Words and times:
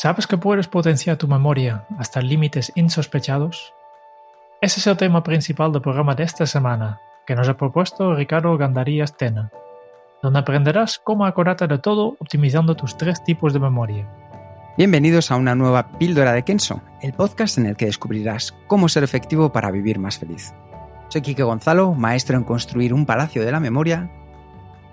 ¿Sabes 0.00 0.28
que 0.28 0.38
puedes 0.38 0.68
potenciar 0.68 1.16
tu 1.16 1.26
memoria 1.26 1.84
hasta 1.98 2.20
límites 2.20 2.70
insospechados? 2.76 3.74
Ese 4.60 4.78
es 4.78 4.86
el 4.86 4.96
tema 4.96 5.24
principal 5.24 5.72
del 5.72 5.82
programa 5.82 6.14
de 6.14 6.22
esta 6.22 6.46
semana, 6.46 7.00
que 7.26 7.34
nos 7.34 7.48
ha 7.48 7.56
propuesto 7.56 8.14
Ricardo 8.14 8.56
Gandarías 8.56 9.16
Tena, 9.16 9.50
donde 10.22 10.38
aprenderás 10.38 11.00
cómo 11.02 11.26
acordarte 11.26 11.66
de 11.66 11.78
todo 11.78 12.14
optimizando 12.20 12.76
tus 12.76 12.96
tres 12.96 13.24
tipos 13.24 13.52
de 13.52 13.58
memoria. 13.58 14.08
Bienvenidos 14.76 15.32
a 15.32 15.36
una 15.36 15.56
nueva 15.56 15.88
Píldora 15.98 16.32
de 16.32 16.44
Kenso, 16.44 16.80
el 17.02 17.12
podcast 17.12 17.58
en 17.58 17.66
el 17.66 17.74
que 17.74 17.86
descubrirás 17.86 18.54
cómo 18.68 18.88
ser 18.88 19.02
efectivo 19.02 19.50
para 19.50 19.72
vivir 19.72 19.98
más 19.98 20.16
feliz. 20.16 20.54
Soy 21.08 21.22
Quique 21.22 21.42
Gonzalo, 21.42 21.94
maestro 21.94 22.36
en 22.36 22.44
construir 22.44 22.94
un 22.94 23.04
palacio 23.04 23.44
de 23.44 23.50
la 23.50 23.58
memoria 23.58 24.08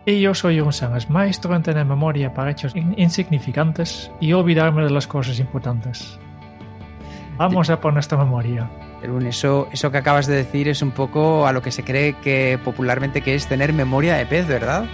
y 0.05 0.21
yo 0.21 0.33
soy 0.33 0.59
un 0.59 0.71
Sánchez, 0.71 1.09
maestro 1.09 1.55
en 1.55 1.63
tener 1.63 1.85
memoria 1.85 2.33
para 2.33 2.51
hechos 2.51 2.73
insignificantes 2.75 4.11
y 4.19 4.33
olvidarme 4.33 4.83
de 4.83 4.91
las 4.91 5.07
cosas 5.07 5.39
importantes. 5.39 6.19
Vamos 7.37 7.69
a 7.69 7.81
poner 7.81 7.99
esta 7.99 8.15
memoria. 8.15 8.69
Pero 9.01 9.19
eso, 9.19 9.67
eso 9.71 9.91
que 9.91 9.97
acabas 9.97 10.27
de 10.27 10.35
decir 10.35 10.67
es 10.67 10.81
un 10.81 10.91
poco 10.91 11.47
a 11.47 11.51
lo 11.51 11.61
que 11.61 11.71
se 11.71 11.83
cree 11.83 12.13
que 12.13 12.59
popularmente 12.63 13.21
que 13.21 13.35
es 13.35 13.47
tener 13.47 13.73
memoria 13.73 14.15
de 14.15 14.25
pez, 14.25 14.47
¿verdad? 14.47 14.85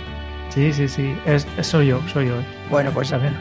Sí, 0.49 0.73
sí, 0.73 0.87
sí. 0.87 1.15
Es, 1.25 1.45
soy 1.61 1.87
yo, 1.87 2.01
soy 2.09 2.27
yo. 2.27 2.35
Bueno, 2.69 2.91
pues 2.91 3.09
también. 3.09 3.35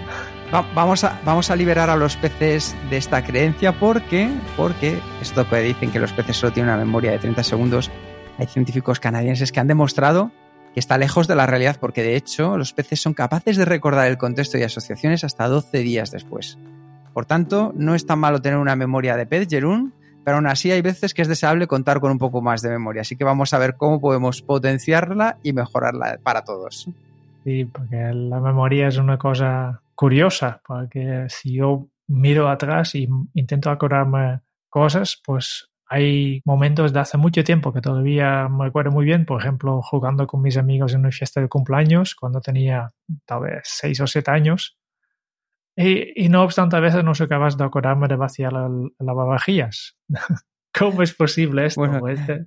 Vamos 0.74 1.04
a, 1.04 1.18
vamos 1.24 1.50
a 1.50 1.56
liberar 1.56 1.90
a 1.90 1.96
los 1.96 2.16
peces 2.16 2.76
de 2.90 2.96
esta 2.96 3.22
creencia 3.22 3.72
porque, 3.72 4.28
porque 4.56 4.98
esto 5.22 5.48
que 5.48 5.60
dicen 5.60 5.92
que 5.92 6.00
los 6.00 6.12
peces 6.12 6.36
solo 6.36 6.52
tienen 6.52 6.74
una 6.74 6.84
memoria 6.84 7.12
de 7.12 7.18
30 7.18 7.44
segundos, 7.44 7.90
hay 8.36 8.46
científicos 8.46 8.98
canadienses 8.98 9.52
que 9.52 9.60
han 9.60 9.68
demostrado 9.68 10.32
que 10.74 10.80
está 10.80 10.98
lejos 10.98 11.26
de 11.26 11.36
la 11.36 11.46
realidad 11.46 11.78
porque 11.80 12.02
de 12.02 12.16
hecho 12.16 12.56
los 12.56 12.72
peces 12.72 13.00
son 13.00 13.14
capaces 13.14 13.56
de 13.56 13.64
recordar 13.64 14.08
el 14.08 14.18
contexto 14.18 14.58
y 14.58 14.62
asociaciones 14.62 15.24
hasta 15.24 15.48
12 15.48 15.78
días 15.78 16.10
después. 16.10 16.58
Por 17.12 17.26
tanto, 17.26 17.72
no 17.74 17.94
es 17.94 18.06
tan 18.06 18.18
malo 18.20 18.40
tener 18.40 18.58
una 18.58 18.76
memoria 18.76 19.16
de 19.16 19.26
pez, 19.26 19.48
Jerún, 19.48 19.92
pero 20.24 20.36
aún 20.36 20.46
así 20.46 20.70
hay 20.70 20.82
veces 20.82 21.14
que 21.14 21.22
es 21.22 21.28
deseable 21.28 21.66
contar 21.66 22.00
con 22.00 22.12
un 22.12 22.18
poco 22.18 22.40
más 22.40 22.62
de 22.62 22.70
memoria. 22.70 23.02
Así 23.02 23.16
que 23.16 23.24
vamos 23.24 23.52
a 23.52 23.58
ver 23.58 23.76
cómo 23.76 24.00
podemos 24.00 24.42
potenciarla 24.42 25.38
y 25.42 25.52
mejorarla 25.52 26.18
para 26.22 26.44
todos. 26.44 26.88
Sí, 27.44 27.64
porque 27.64 27.96
la 28.12 28.38
memoria 28.40 28.88
es 28.88 28.98
una 28.98 29.18
cosa 29.18 29.82
curiosa, 29.94 30.60
porque 30.66 31.26
si 31.28 31.54
yo 31.54 31.88
miro 32.06 32.48
atrás 32.48 32.94
y 32.94 33.08
intento 33.34 33.70
acordarme 33.70 34.40
cosas, 34.68 35.20
pues 35.24 35.69
hay 35.92 36.40
momentos 36.44 36.92
de 36.92 37.00
hace 37.00 37.18
mucho 37.18 37.42
tiempo 37.42 37.72
que 37.72 37.80
todavía 37.80 38.48
me 38.48 38.66
recuerdo 38.66 38.92
muy 38.92 39.04
bien, 39.04 39.26
por 39.26 39.40
ejemplo, 39.40 39.82
jugando 39.82 40.28
con 40.28 40.40
mis 40.40 40.56
amigos 40.56 40.94
en 40.94 41.00
una 41.00 41.10
fiesta 41.10 41.40
de 41.40 41.48
cumpleaños 41.48 42.14
cuando 42.14 42.40
tenía 42.40 42.92
tal 43.26 43.40
vez 43.40 43.62
seis 43.64 44.00
o 44.00 44.06
siete 44.06 44.30
años. 44.30 44.78
Y, 45.74 46.28
no 46.28 46.44
obstante, 46.44 46.76
a 46.76 46.80
veces 46.80 47.02
no 47.02 47.12
soy 47.16 47.26
capaz 47.26 47.56
de 47.56 47.64
acordarme 47.64 48.06
de 48.06 48.14
vaciar 48.14 48.52
las 48.52 48.70
lavavajillas. 49.00 49.96
¿Cómo 50.78 51.02
es 51.02 51.12
posible 51.12 51.66
esto? 51.66 52.06
Este 52.06 52.46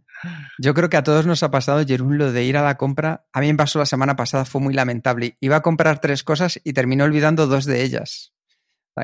yo 0.57 0.73
creo 0.73 0.87
que 0.87 0.95
a 0.95 1.03
todos 1.03 1.25
nos 1.25 1.43
ha 1.43 1.51
pasado, 1.51 1.85
Jerún, 1.85 2.17
lo 2.17 2.31
de 2.31 2.45
ir 2.45 2.55
a 2.55 2.63
la 2.63 2.77
compra. 2.77 3.25
A 3.33 3.41
mí 3.41 3.47
me 3.47 3.57
pasó 3.57 3.77
la 3.77 3.85
semana 3.85 4.15
pasada, 4.15 4.45
fue 4.45 4.61
muy 4.61 4.73
lamentable. 4.73 5.35
Iba 5.41 5.57
a 5.57 5.61
comprar 5.61 5.99
tres 5.99 6.23
cosas 6.23 6.61
y 6.63 6.71
terminé 6.71 7.03
olvidando 7.03 7.47
dos 7.47 7.65
de 7.65 7.83
ellas 7.83 8.33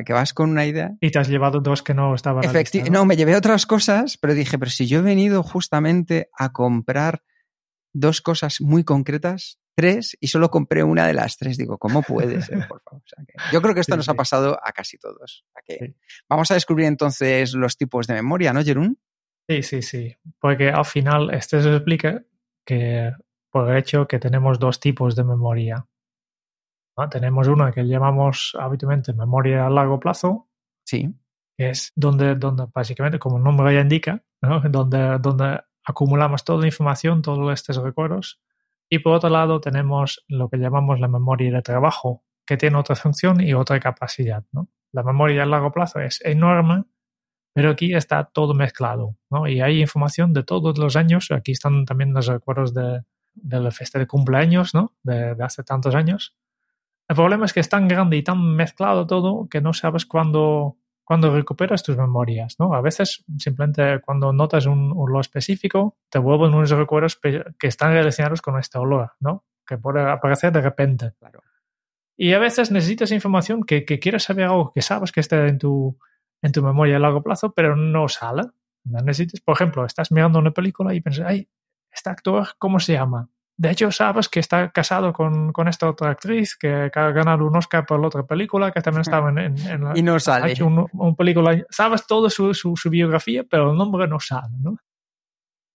que 0.05 0.13
vas 0.13 0.33
con 0.33 0.50
una 0.50 0.66
idea. 0.66 0.91
Y 1.01 1.11
te 1.11 1.19
has 1.19 1.27
llevado 1.27 1.59
dos 1.59 1.81
que 1.81 1.94
no 1.94 2.13
estaban. 2.13 2.44
Efectivamente, 2.44 2.91
¿no? 2.91 3.05
me 3.05 3.16
llevé 3.16 3.35
otras 3.35 3.66
cosas, 3.66 4.17
pero 4.17 4.33
dije, 4.33 4.57
pero 4.57 4.72
si 4.72 4.88
yo 4.88 5.00
he 5.00 5.01
venido 5.01 5.44
justamente 5.44 6.29
a 6.38 6.51
comprar 6.51 7.23
dos 7.94 8.22
cosas 8.22 8.61
muy 8.61 8.83
concretas, 8.83 9.59
tres, 9.75 10.17
y 10.19 10.27
solo 10.27 10.50
compré 10.51 10.83
una 10.83 11.07
de 11.07 11.13
las 11.13 11.38
tres. 11.38 11.57
Digo, 11.57 11.77
¿cómo 11.77 12.01
puede 12.01 12.41
ser? 12.41 12.67
Por 12.67 12.81
favor. 12.81 13.01
yo 13.51 13.61
creo 13.61 13.73
que 13.73 13.81
esto 13.81 13.95
nos 13.95 14.09
ha 14.09 14.13
pasado 14.13 14.59
a 14.61 14.72
casi 14.73 14.97
todos. 14.97 15.45
Vamos 16.27 16.51
a 16.51 16.56
descubrir 16.56 16.85
entonces 16.88 17.53
los 17.53 17.77
tipos 17.77 18.06
de 18.07 18.16
memoria, 18.16 18.51
¿no, 18.51 18.63
Jerún? 18.63 19.00
Sí, 19.47 19.63
sí, 19.63 19.81
sí. 19.81 20.16
Porque 20.39 20.69
al 20.69 20.85
final 20.85 21.33
este 21.33 21.61
se 21.61 21.73
explica 21.73 22.23
que 22.66 23.11
por 23.50 23.71
el 23.71 23.77
hecho 23.77 24.07
que 24.07 24.19
tenemos 24.19 24.59
dos 24.59 24.79
tipos 24.79 25.16
de 25.16 25.23
memoria. 25.23 25.88
Tenemos 27.07 27.47
una 27.47 27.71
que 27.71 27.83
llamamos 27.83 28.57
habitualmente 28.59 29.13
memoria 29.13 29.67
a 29.67 29.69
largo 29.69 29.99
plazo. 29.99 30.49
Sí. 30.85 31.13
Que 31.55 31.69
es 31.69 31.93
donde, 31.95 32.35
donde 32.35 32.65
básicamente, 32.73 33.19
como 33.19 33.37
el 33.37 33.43
nombre 33.43 33.73
ya 33.73 33.81
indica, 33.81 34.23
donde, 34.41 35.19
donde 35.19 35.59
acumulamos 35.85 36.43
toda 36.43 36.61
la 36.61 36.67
información, 36.67 37.21
todos 37.21 37.53
estos 37.53 37.77
recuerdos. 37.77 38.41
Y 38.89 38.99
por 38.99 39.13
otro 39.13 39.29
lado 39.29 39.61
tenemos 39.61 40.25
lo 40.27 40.49
que 40.49 40.57
llamamos 40.57 40.99
la 40.99 41.07
memoria 41.07 41.51
de 41.51 41.61
trabajo, 41.61 42.23
que 42.45 42.57
tiene 42.57 42.77
otra 42.77 42.95
función 42.95 43.39
y 43.41 43.53
otra 43.53 43.79
capacidad. 43.79 44.43
La 44.91 45.03
memoria 45.03 45.43
a 45.43 45.45
largo 45.45 45.71
plazo 45.71 45.99
es 45.99 46.19
enorme, 46.25 46.85
pero 47.53 47.71
aquí 47.71 47.93
está 47.93 48.23
todo 48.25 48.55
mezclado. 48.55 49.15
Y 49.47 49.61
hay 49.61 49.81
información 49.81 50.33
de 50.33 50.43
todos 50.43 50.77
los 50.79 50.95
años. 50.95 51.29
Aquí 51.29 51.51
están 51.51 51.85
también 51.85 52.13
los 52.13 52.25
recuerdos 52.25 52.73
de, 52.73 53.03
de 53.33 53.59
la 53.59 53.71
fiesta 53.71 53.99
de 53.99 54.07
cumpleaños 54.07 54.73
¿no? 54.73 54.95
de, 55.03 55.35
de 55.35 55.43
hace 55.43 55.63
tantos 55.63 55.93
años. 55.93 56.35
El 57.09 57.15
problema 57.15 57.45
es 57.45 57.53
que 57.53 57.59
es 57.59 57.69
tan 57.69 57.87
grande 57.87 58.17
y 58.17 58.23
tan 58.23 58.55
mezclado 58.55 59.07
todo 59.07 59.49
que 59.49 59.61
no 59.61 59.73
sabes 59.73 60.05
cuándo, 60.05 60.77
cuando 61.03 61.35
recuperas 61.35 61.81
tus 61.81 61.97
memorias, 61.97 62.57
¿no? 62.59 62.75
A 62.75 62.81
veces 62.81 63.25
simplemente 63.39 63.99
cuando 64.01 64.31
notas 64.31 64.67
un 64.67 64.93
olor 64.95 65.21
específico, 65.21 65.97
te 66.07 66.19
vuelven 66.19 66.53
unos 66.53 66.69
recuerdos 66.69 67.19
que 67.19 67.67
están 67.67 67.93
relacionados 67.93 68.43
con 68.43 68.59
este 68.59 68.77
olor, 68.77 69.13
¿no? 69.19 69.43
Que 69.65 69.79
puede 69.79 70.07
aparecer 70.07 70.51
de 70.51 70.61
repente. 70.61 71.13
Y 72.15 72.33
a 72.33 72.39
veces 72.39 72.69
necesitas 72.69 73.11
información 73.11 73.63
que, 73.63 73.85
que, 73.85 73.97
quieres 73.97 74.23
saber 74.23 74.45
algo 74.45 74.71
que 74.71 74.83
sabes 74.83 75.11
que 75.11 75.21
está 75.21 75.47
en 75.47 75.57
tu, 75.57 75.97
en 76.43 76.51
tu 76.51 76.61
memoria 76.61 76.97
a 76.97 76.99
largo 76.99 77.23
plazo, 77.23 77.53
pero 77.53 77.75
no 77.75 78.07
sale. 78.07 78.43
Necesitas, 78.83 79.41
por 79.41 79.55
ejemplo, 79.55 79.83
estás 79.83 80.11
mirando 80.11 80.37
una 80.37 80.51
película 80.51 80.93
y 80.93 81.01
piensas, 81.01 81.25
ay, 81.25 81.49
este 81.91 82.11
actor, 82.11 82.49
¿cómo 82.59 82.79
se 82.79 82.93
llama? 82.93 83.29
De 83.59 83.71
hecho, 83.71 83.91
sabes 83.91 84.29
que 84.29 84.39
está 84.39 84.71
casado 84.71 85.11
con, 85.11 85.51
con, 85.51 85.67
esta 85.67 85.89
otra 85.89 86.11
actriz 86.11 86.55
que 86.55 86.89
ha 86.95 87.11
ganado 87.11 87.45
un 87.45 87.57
Oscar 87.57 87.85
por 87.85 87.99
la 87.99 88.07
otra 88.07 88.25
película, 88.25 88.71
que 88.71 88.79
también 88.79 89.01
estaba 89.01 89.29
en, 89.31 89.37
en, 89.37 89.83
la, 89.83 89.91
Y 89.97 90.01
no 90.01 90.17
sale. 90.17 90.53
Un, 90.63 91.15
película. 91.17 91.61
Sabes 91.69 92.07
toda 92.07 92.29
su, 92.29 92.53
su, 92.53 92.89
biografía, 92.89 93.43
pero 93.43 93.71
el 93.71 93.77
nombre 93.77 94.07
no 94.07 94.17
sale, 94.21 94.55
¿no? 94.61 94.77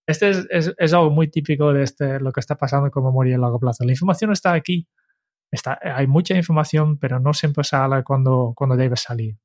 Este 0.09 0.31
es, 0.31 0.47
es, 0.49 0.75
es, 0.79 0.95
algo 0.95 1.11
muy 1.11 1.29
típico 1.29 1.75
de 1.75 1.83
este, 1.83 2.21
lo 2.21 2.33
que 2.33 2.41
está 2.41 2.57
pasando 2.57 2.91
con 2.91 3.05
memoria 3.05 3.37
a 3.37 3.39
largo 3.39 3.61
plazo. 3.61 3.85
La 3.85 3.93
información 3.93 4.33
está 4.33 4.55
aquí. 4.55 4.89
Está, 5.51 5.79
hay 5.83 6.07
mucha 6.07 6.35
información, 6.35 6.97
pero 6.97 7.21
no 7.21 7.35
siempre 7.35 7.65
sale 7.65 8.03
cuando, 8.03 8.55
cuando 8.57 8.77
debe 8.77 8.97
salir. 8.97 9.37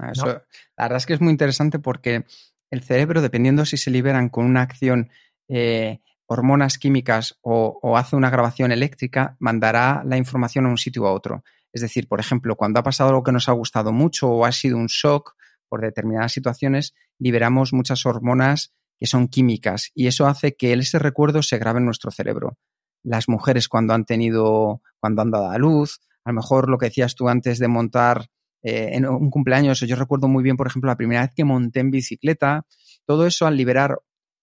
Ah, 0.00 0.12
la 0.16 0.42
verdad 0.78 0.96
es 0.96 1.04
que 1.04 1.12
es 1.12 1.20
muy 1.20 1.32
interesante 1.32 1.78
porque 1.78 2.24
el 2.70 2.82
cerebro, 2.82 3.20
dependiendo 3.20 3.66
si 3.66 3.76
se 3.76 3.90
liberan 3.90 4.30
con 4.30 4.46
una 4.46 4.62
acción 4.62 5.10
eh, 5.46 6.00
hormonas 6.28 6.76
químicas 6.76 7.38
o, 7.40 7.96
hace 7.96 8.14
una 8.14 8.30
grabación 8.30 8.70
eléctrica, 8.70 9.36
mandará 9.40 10.02
la 10.04 10.18
información 10.18 10.66
a 10.66 10.68
un 10.68 10.76
sitio 10.76 11.02
u 11.02 11.06
a 11.06 11.12
otro. 11.12 11.42
Es 11.72 11.80
decir, 11.80 12.06
por 12.06 12.20
ejemplo, 12.20 12.54
cuando 12.54 12.78
ha 12.78 12.82
pasado 12.82 13.10
algo 13.10 13.22
que 13.22 13.32
nos 13.32 13.48
ha 13.48 13.52
gustado 13.52 13.92
mucho 13.92 14.28
o 14.28 14.44
ha 14.44 14.52
sido 14.52 14.76
un 14.76 14.86
shock 14.86 15.34
por 15.68 15.80
determinadas 15.80 16.32
situaciones, 16.32 16.94
liberamos 17.18 17.72
muchas 17.72 18.04
hormonas 18.04 18.74
que 18.98 19.06
son 19.06 19.28
químicas 19.28 19.90
y 19.94 20.06
eso 20.06 20.26
hace 20.26 20.54
que 20.54 20.72
ese 20.74 20.98
recuerdo 20.98 21.42
se 21.42 21.58
grabe 21.58 21.78
en 21.78 21.86
nuestro 21.86 22.10
cerebro. 22.10 22.58
Las 23.02 23.28
mujeres 23.28 23.68
cuando 23.68 23.94
han 23.94 24.04
tenido, 24.04 24.82
cuando 25.00 25.22
han 25.22 25.30
dado 25.30 25.50
a 25.50 25.56
luz, 25.56 26.00
a 26.24 26.30
lo 26.30 26.34
mejor 26.34 26.68
lo 26.68 26.76
que 26.76 26.86
decías 26.86 27.14
tú 27.14 27.28
antes 27.28 27.58
de 27.58 27.68
montar 27.68 28.26
eh, 28.62 28.90
en 28.92 29.06
un 29.06 29.30
cumpleaños, 29.30 29.80
yo 29.80 29.96
recuerdo 29.96 30.28
muy 30.28 30.42
bien, 30.42 30.58
por 30.58 30.66
ejemplo, 30.66 30.88
la 30.88 30.96
primera 30.96 31.22
vez 31.22 31.30
que 31.34 31.44
monté 31.44 31.80
en 31.80 31.90
bicicleta, 31.90 32.66
todo 33.06 33.26
eso 33.26 33.46
al 33.46 33.56
liberar 33.56 33.98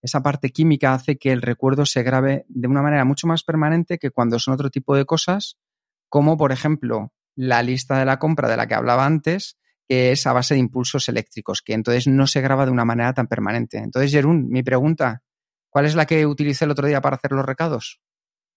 esa 0.06 0.22
parte 0.22 0.52
química 0.52 0.94
hace 0.94 1.18
que 1.18 1.32
el 1.32 1.42
recuerdo 1.42 1.86
se 1.86 2.04
grabe 2.04 2.46
de 2.48 2.68
una 2.68 2.84
manera 2.84 3.06
mucho 3.06 3.26
más 3.28 3.44
permanente 3.44 3.98
que 3.98 4.12
cuando 4.12 4.38
son 4.40 4.54
otro 4.54 4.70
tipo 4.70 4.96
de 4.96 5.06
cosas, 5.06 5.58
como 6.10 6.38
por 6.38 6.52
ejemplo 6.52 7.12
la 7.36 7.64
lista 7.64 7.98
de 7.98 8.06
la 8.06 8.20
compra 8.20 8.48
de 8.48 8.56
la 8.56 8.68
que 8.68 8.76
hablaba 8.76 9.06
antes, 9.06 9.58
que 9.88 10.12
es 10.12 10.26
a 10.28 10.34
base 10.34 10.54
de 10.54 10.60
impulsos 10.60 11.10
eléctricos, 11.10 11.62
que 11.62 11.74
entonces 11.74 12.08
no 12.08 12.28
se 12.28 12.42
graba 12.42 12.66
de 12.66 12.72
una 12.72 12.86
manera 12.86 13.14
tan 13.14 13.28
permanente. 13.28 13.80
Entonces, 13.80 14.12
Jerún, 14.12 14.48
mi 14.50 14.62
pregunta, 14.62 15.24
¿cuál 15.70 15.86
es 15.86 15.96
la 15.96 16.06
que 16.06 16.26
utilicé 16.26 16.66
el 16.66 16.72
otro 16.72 16.88
día 16.88 17.02
para 17.02 17.18
hacer 17.18 17.32
los 17.32 17.46
recados? 17.46 18.00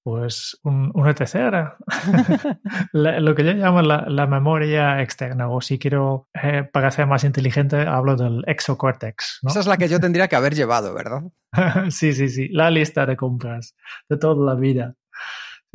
Pues 0.09 0.59
un, 0.65 0.91
una 0.95 1.13
tercera. 1.13 1.77
lo 2.95 3.35
que 3.35 3.45
yo 3.45 3.53
llamo 3.53 3.83
la, 3.83 4.27
memoria 4.27 5.03
externa, 5.03 5.51
o 5.51 5.61
si 5.61 5.79
quiero, 5.79 6.31
eh, 6.43 6.63
para 6.65 6.91
ser 6.91 7.07
más 7.07 7.25
inteligente, 7.25 7.77
hablo 7.77 8.17
del 8.17 8.43
exocortex. 8.47 9.41
Esa 9.47 9.61
es 9.61 9.67
la 9.67 9.77
que 9.77 9.87
yo 9.87 10.01
tendría 10.01 10.27
que 10.27 10.37
haber 10.37 10.55
llevado, 10.55 10.95
¿verdad? 10.95 11.25
sí, 11.91 12.15
sí, 12.15 12.31
sí. 12.31 12.49
La 12.49 12.71
lista 12.71 13.05
de 13.05 13.17
compras 13.19 13.77
de 14.09 14.17
toda 14.17 14.43
la 14.47 14.59
vida. 14.59 14.95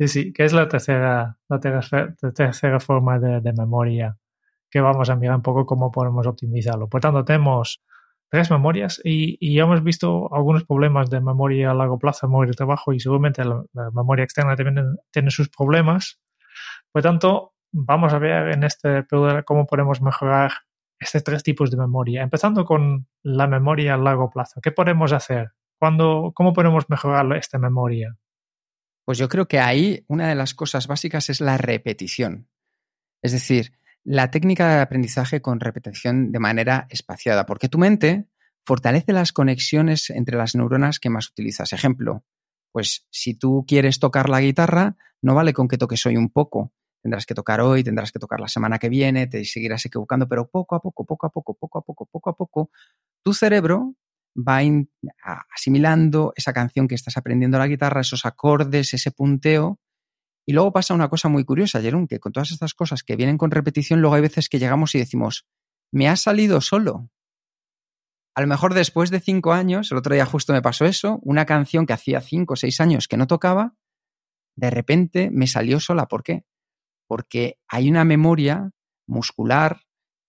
Sí, 0.00 0.08
sí, 0.08 0.32
que 0.32 0.44
es 0.44 0.52
la 0.52 0.66
tercera, 0.66 1.38
la 1.48 1.60
tercera, 1.60 2.80
forma 2.80 3.20
de, 3.20 3.40
de 3.40 3.52
memoria 3.52 4.16
que 4.68 4.80
vamos 4.80 5.10
a 5.10 5.14
mirar 5.14 5.36
un 5.36 5.42
poco 5.42 5.64
cómo 5.64 5.92
podemos 5.92 6.26
optimizarlo. 6.26 6.88
Por 6.88 7.00
tanto, 7.00 7.24
tenemos 7.24 7.84
tres 8.34 8.50
memorias 8.50 9.00
y, 9.04 9.38
y, 9.38 9.60
hemos 9.60 9.84
visto 9.84 10.28
algunos 10.34 10.64
problemas 10.64 11.08
de 11.08 11.20
memoria 11.20 11.70
a 11.70 11.74
largo 11.74 12.00
plazo, 12.00 12.26
memoria 12.26 12.50
de 12.50 12.56
trabajo 12.56 12.92
y 12.92 12.98
seguramente 12.98 13.44
la, 13.44 13.62
memoria 13.92 14.24
externa 14.24 14.56
también 14.56 14.96
tiene 15.12 15.30
sus 15.30 15.48
problemas. 15.48 16.20
Por 16.90 17.02
tanto, 17.02 17.54
vamos 17.70 18.12
a 18.12 18.18
ver 18.18 18.48
en 18.48 18.64
este 18.64 19.04
periodo 19.04 19.44
cómo 19.44 19.66
podemos 19.66 20.02
mejorar 20.02 20.50
estos 20.98 21.22
tres 21.22 21.44
tipos 21.44 21.70
de 21.70 21.76
memoria, 21.76 22.22
empezando 22.22 22.64
con 22.64 23.06
la 23.22 23.46
memoria 23.46 23.94
a 23.94 23.98
largo 23.98 24.28
plazo. 24.30 24.60
¿Qué 24.60 24.72
podemos 24.72 25.12
hacer? 25.12 25.52
¿Cuándo, 25.78 26.32
¿Cómo 26.34 26.52
podemos 26.52 26.90
mejorar 26.90 27.32
esta 27.36 27.58
memoria? 27.58 28.16
Pues 29.04 29.16
yo 29.16 29.28
creo 29.28 29.46
que 29.46 29.60
ahí 29.60 30.04
una 30.08 30.28
de 30.28 30.34
las 30.34 30.54
cosas 30.54 30.88
básicas 30.88 31.30
es 31.30 31.40
la 31.40 31.56
repetición. 31.56 32.48
Es 33.22 33.30
decir, 33.30 33.74
la 34.04 34.30
técnica 34.30 34.76
de 34.76 34.82
aprendizaje 34.82 35.40
con 35.40 35.60
repetición 35.60 36.30
de 36.30 36.38
manera 36.38 36.86
espaciada, 36.90 37.46
porque 37.46 37.68
tu 37.68 37.78
mente 37.78 38.28
fortalece 38.64 39.12
las 39.12 39.32
conexiones 39.32 40.10
entre 40.10 40.36
las 40.36 40.54
neuronas 40.54 41.00
que 41.00 41.10
más 41.10 41.28
utilizas. 41.28 41.72
Ejemplo, 41.72 42.24
pues 42.72 43.06
si 43.10 43.34
tú 43.34 43.64
quieres 43.66 43.98
tocar 43.98 44.28
la 44.28 44.40
guitarra, 44.40 44.96
no 45.22 45.34
vale 45.34 45.52
con 45.52 45.68
que 45.68 45.78
toques 45.78 46.04
hoy 46.06 46.16
un 46.16 46.30
poco. 46.30 46.72
Tendrás 47.02 47.26
que 47.26 47.34
tocar 47.34 47.60
hoy, 47.60 47.84
tendrás 47.84 48.12
que 48.12 48.18
tocar 48.18 48.40
la 48.40 48.48
semana 48.48 48.78
que 48.78 48.88
viene, 48.88 49.26
te 49.26 49.44
seguirás 49.44 49.84
equivocando, 49.84 50.26
pero 50.28 50.48
poco 50.48 50.74
a 50.74 50.80
poco, 50.80 51.04
poco 51.04 51.26
a 51.26 51.30
poco, 51.30 51.54
poco 51.54 51.78
a 51.78 51.82
poco, 51.82 52.06
poco 52.06 52.30
a 52.30 52.36
poco, 52.36 52.70
tu 53.22 53.34
cerebro 53.34 53.94
va 54.36 54.60
asimilando 55.54 56.32
esa 56.34 56.52
canción 56.52 56.88
que 56.88 56.94
estás 56.94 57.16
aprendiendo 57.16 57.58
la 57.58 57.66
guitarra, 57.66 58.00
esos 58.00 58.26
acordes, 58.26 58.94
ese 58.94 59.12
punteo, 59.12 59.78
y 60.46 60.52
luego 60.52 60.72
pasa 60.72 60.94
una 60.94 61.08
cosa 61.08 61.28
muy 61.28 61.44
curiosa, 61.44 61.80
Jerón, 61.80 62.06
que 62.06 62.20
con 62.20 62.32
todas 62.32 62.50
estas 62.50 62.74
cosas 62.74 63.02
que 63.02 63.16
vienen 63.16 63.38
con 63.38 63.50
repetición, 63.50 64.00
luego 64.00 64.16
hay 64.16 64.22
veces 64.22 64.48
que 64.48 64.58
llegamos 64.58 64.94
y 64.94 64.98
decimos, 64.98 65.46
me 65.90 66.08
ha 66.08 66.16
salido 66.16 66.60
solo. 66.60 67.08
A 68.36 68.40
lo 68.40 68.46
mejor 68.46 68.74
después 68.74 69.10
de 69.10 69.20
cinco 69.20 69.52
años, 69.52 69.90
el 69.92 69.98
otro 69.98 70.14
día 70.14 70.26
justo 70.26 70.52
me 70.52 70.60
pasó 70.60 70.84
eso, 70.84 71.20
una 71.22 71.46
canción 71.46 71.86
que 71.86 71.92
hacía 71.92 72.20
cinco 72.20 72.54
o 72.54 72.56
seis 72.56 72.80
años 72.80 73.08
que 73.08 73.16
no 73.16 73.26
tocaba, 73.26 73.74
de 74.56 74.70
repente 74.70 75.30
me 75.30 75.46
salió 75.46 75.80
sola. 75.80 76.06
¿Por 76.06 76.22
qué? 76.22 76.44
Porque 77.06 77.58
hay 77.68 77.88
una 77.88 78.04
memoria 78.04 78.70
muscular 79.06 79.82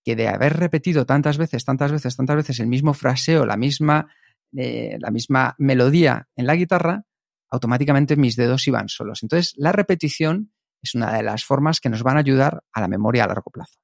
que 0.04 0.16
de 0.16 0.28
haber 0.28 0.58
repetido 0.58 1.06
tantas 1.06 1.38
veces, 1.38 1.66
tantas 1.66 1.92
veces, 1.92 2.16
tantas 2.16 2.36
veces 2.36 2.60
el 2.60 2.68
mismo 2.68 2.94
fraseo, 2.94 3.46
la 3.46 3.58
misma, 3.58 4.08
eh, 4.56 4.98
la 5.00 5.10
misma 5.10 5.56
melodía 5.58 6.28
en 6.36 6.46
la 6.46 6.56
guitarra, 6.56 7.06
automáticamente 7.50 8.16
mis 8.16 8.36
dedos 8.36 8.68
iban 8.68 8.90
solos. 8.90 9.24
Entonces, 9.24 9.54
la 9.58 9.72
repetición 9.72 10.52
es 10.82 10.96
una 10.96 11.14
de 11.14 11.24
las 11.24 11.44
formas 11.44 11.80
que 11.80 11.90
nos 11.90 12.04
van 12.04 12.18
a 12.18 12.20
ayudar 12.20 12.64
a 12.74 12.82
la 12.82 12.88
memoria 12.88 13.24
a 13.24 13.28
largo 13.28 13.52
plazo. 13.52 13.80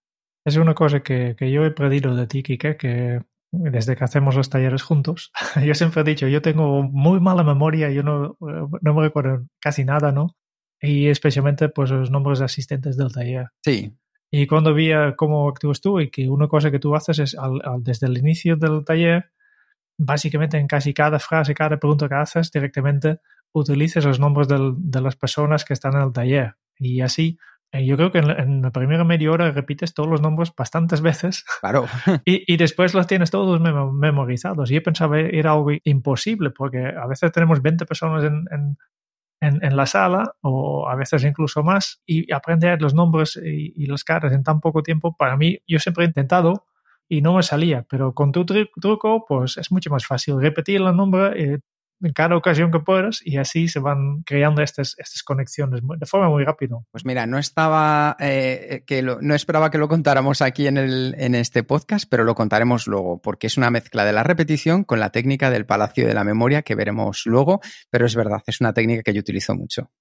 Es 0.46 0.56
una 0.58 0.74
cosa 0.74 1.02
que, 1.02 1.36
yo 1.40 1.66
he 1.66 1.72
pedido 1.72 2.16
de 2.16 2.28
ti, 2.28 2.42
Kike, 2.44 2.78
que 2.78 3.22
desde 3.52 3.96
que 3.96 4.04
hacemos 4.04 4.36
los 4.36 4.50
talleres 4.50 4.82
juntos, 4.82 5.32
yo 5.66 5.74
siempre 5.76 6.02
he 6.02 6.06
dicho, 6.06 6.28
yo 6.28 6.42
tengo 6.42 6.84
muy 6.84 7.20
mala 7.20 7.44
memoria, 7.44 7.90
yo 7.92 8.04
no, 8.04 8.38
no 8.40 8.94
me 8.94 9.02
recuerdo 9.02 9.46
casi 9.60 9.84
nada, 9.84 10.12
¿no? 10.12 10.36
Y 10.82 11.08
especialmente 11.10 11.70
pues 11.70 11.92
los 11.92 12.10
nombres 12.10 12.40
de 12.40 12.46
asistentes 12.46 12.98
del 12.98 13.12
taller. 13.12 13.50
Sí. 13.64 13.96
Y 14.32 14.48
cuando 14.48 14.74
vi 14.74 14.92
cómo 15.18 15.50
actúas 15.50 15.82
tú 15.82 16.00
y 16.00 16.10
que 16.10 16.30
una 16.30 16.48
cosa 16.48 16.72
que 16.72 16.80
tú 16.80 16.96
haces 16.96 17.20
es 17.20 17.38
desde 17.80 18.08
el 18.08 18.18
inicio 18.18 18.56
del 18.56 18.84
taller, 18.86 19.32
básicamente 19.98 20.58
en 20.58 20.68
casi 20.68 20.94
cada 20.94 21.20
frase, 21.20 21.54
cada 21.54 21.78
pregunta 21.78 22.08
que 22.08 22.16
haces, 22.16 22.52
directamente 22.52 23.20
utilices 23.54 24.06
los 24.06 24.20
nombres 24.20 24.48
de 24.48 25.02
las 25.02 25.16
personas 25.16 25.66
que 25.66 25.74
están 25.74 25.96
en 25.96 26.02
el 26.02 26.14
taller. 26.14 26.56
Y 26.78 27.02
así, 27.02 27.38
eh, 27.72 27.86
yo 27.86 27.96
creo 27.96 28.12
que 28.12 28.20
en, 28.20 28.62
la 28.62 28.72
primera 28.72 29.04
media 29.04 29.32
hora 29.32 29.52
repites 29.52 29.94
todos 29.94 30.10
los 30.10 30.22
nombres 30.22 30.52
bastantes 30.56 31.02
veces. 31.02 31.46
Claro. 31.60 31.86
y, 32.26 32.58
después 32.58 32.94
los 32.94 33.08
tienes 33.08 33.32
todos 33.32 33.60
memorizados. 33.60 34.72
Y 34.72 34.76
yo 34.76 34.84
pensaba 34.84 35.20
era 35.20 35.52
algo 35.52 35.72
imposible 35.84 36.50
porque 36.52 36.86
a 36.86 37.08
veces 37.08 37.32
tenemos 37.32 37.62
20 37.62 37.86
personas 37.86 38.24
en, 38.24 38.78
en, 39.42 39.76
la 39.76 39.86
sala 39.86 40.36
o 40.42 40.88
a 40.88 40.96
veces 40.96 41.24
incluso 41.24 41.64
más 41.64 42.02
y 42.06 42.32
aprender 42.32 42.82
los 42.82 42.94
nombres 42.94 43.40
y, 43.44 43.74
y, 43.76 43.88
las 43.88 44.04
caras 44.04 44.34
en 44.34 44.44
tan 44.44 44.60
poco 44.60 44.84
tiempo, 44.84 45.16
para 45.16 45.36
mí, 45.36 45.60
yo 45.68 45.80
siempre 45.80 46.06
he 46.06 46.08
intentado 46.08 46.66
y 47.12 47.22
no 47.22 47.34
me 47.34 47.44
salía, 47.44 47.86
pero 47.90 48.14
con 48.14 48.32
tu 48.32 48.46
truco, 48.46 49.26
pues 49.28 49.58
es 49.58 49.72
mucho 49.72 49.90
más 49.90 50.06
fácil 50.06 50.40
repetir 50.40 50.78
el 50.78 50.96
nombre, 50.96 51.44
eh, 51.44 51.60
en 52.02 52.14
cada 52.14 52.36
ocasión 52.36 52.72
que 52.72 52.80
puedas 52.80 53.22
y 53.24 53.38
así 53.38 53.68
se 53.68 53.80
van 53.80 54.24
creando 54.24 54.62
estas, 54.62 54.96
estas 54.98 55.24
conexiones 55.24 55.82
de 55.84 56.06
forma 56.06 56.30
muy 56.30 56.44
rápida. 56.44 56.78
Pues 56.92 57.06
mira, 57.06 57.26
no 57.26 57.38
estaba 57.38 58.16
eh, 58.20 58.84
que 58.86 59.02
no 59.02 59.36
esperaba 59.36 59.72
que 59.72 59.78
lo 59.78 59.88
contáramos 59.88 60.42
aquí 60.42 60.68
en, 60.68 60.78
el, 60.78 61.16
en 61.18 61.36
este 61.36 61.64
podcast, 61.64 62.06
pero 62.10 62.24
lo 62.24 62.36
contaremos 62.36 62.88
luego, 62.88 63.22
porque 63.22 63.48
es 63.48 63.58
una 63.58 63.70
mezcla 63.70 64.06
de 64.06 64.14
la 64.14 64.24
repetición 64.24 64.84
con 64.84 65.00
la 65.00 65.12
técnica 65.12 65.50
del 65.50 65.66
Palacio 65.66 66.08
de 66.08 66.14
la 66.14 66.24
Memoria 66.24 66.62
que 66.62 66.76
veremos 66.76 67.24
luego, 67.26 67.62
pero 67.90 68.06
es 68.06 68.16
verdad, 68.16 68.42
es 68.48 68.62
una 68.62 68.74
técnica 68.74 69.04
que 69.04 69.14
yo 69.14 69.20
utilizo 69.20 69.56
mucho. 69.56 69.92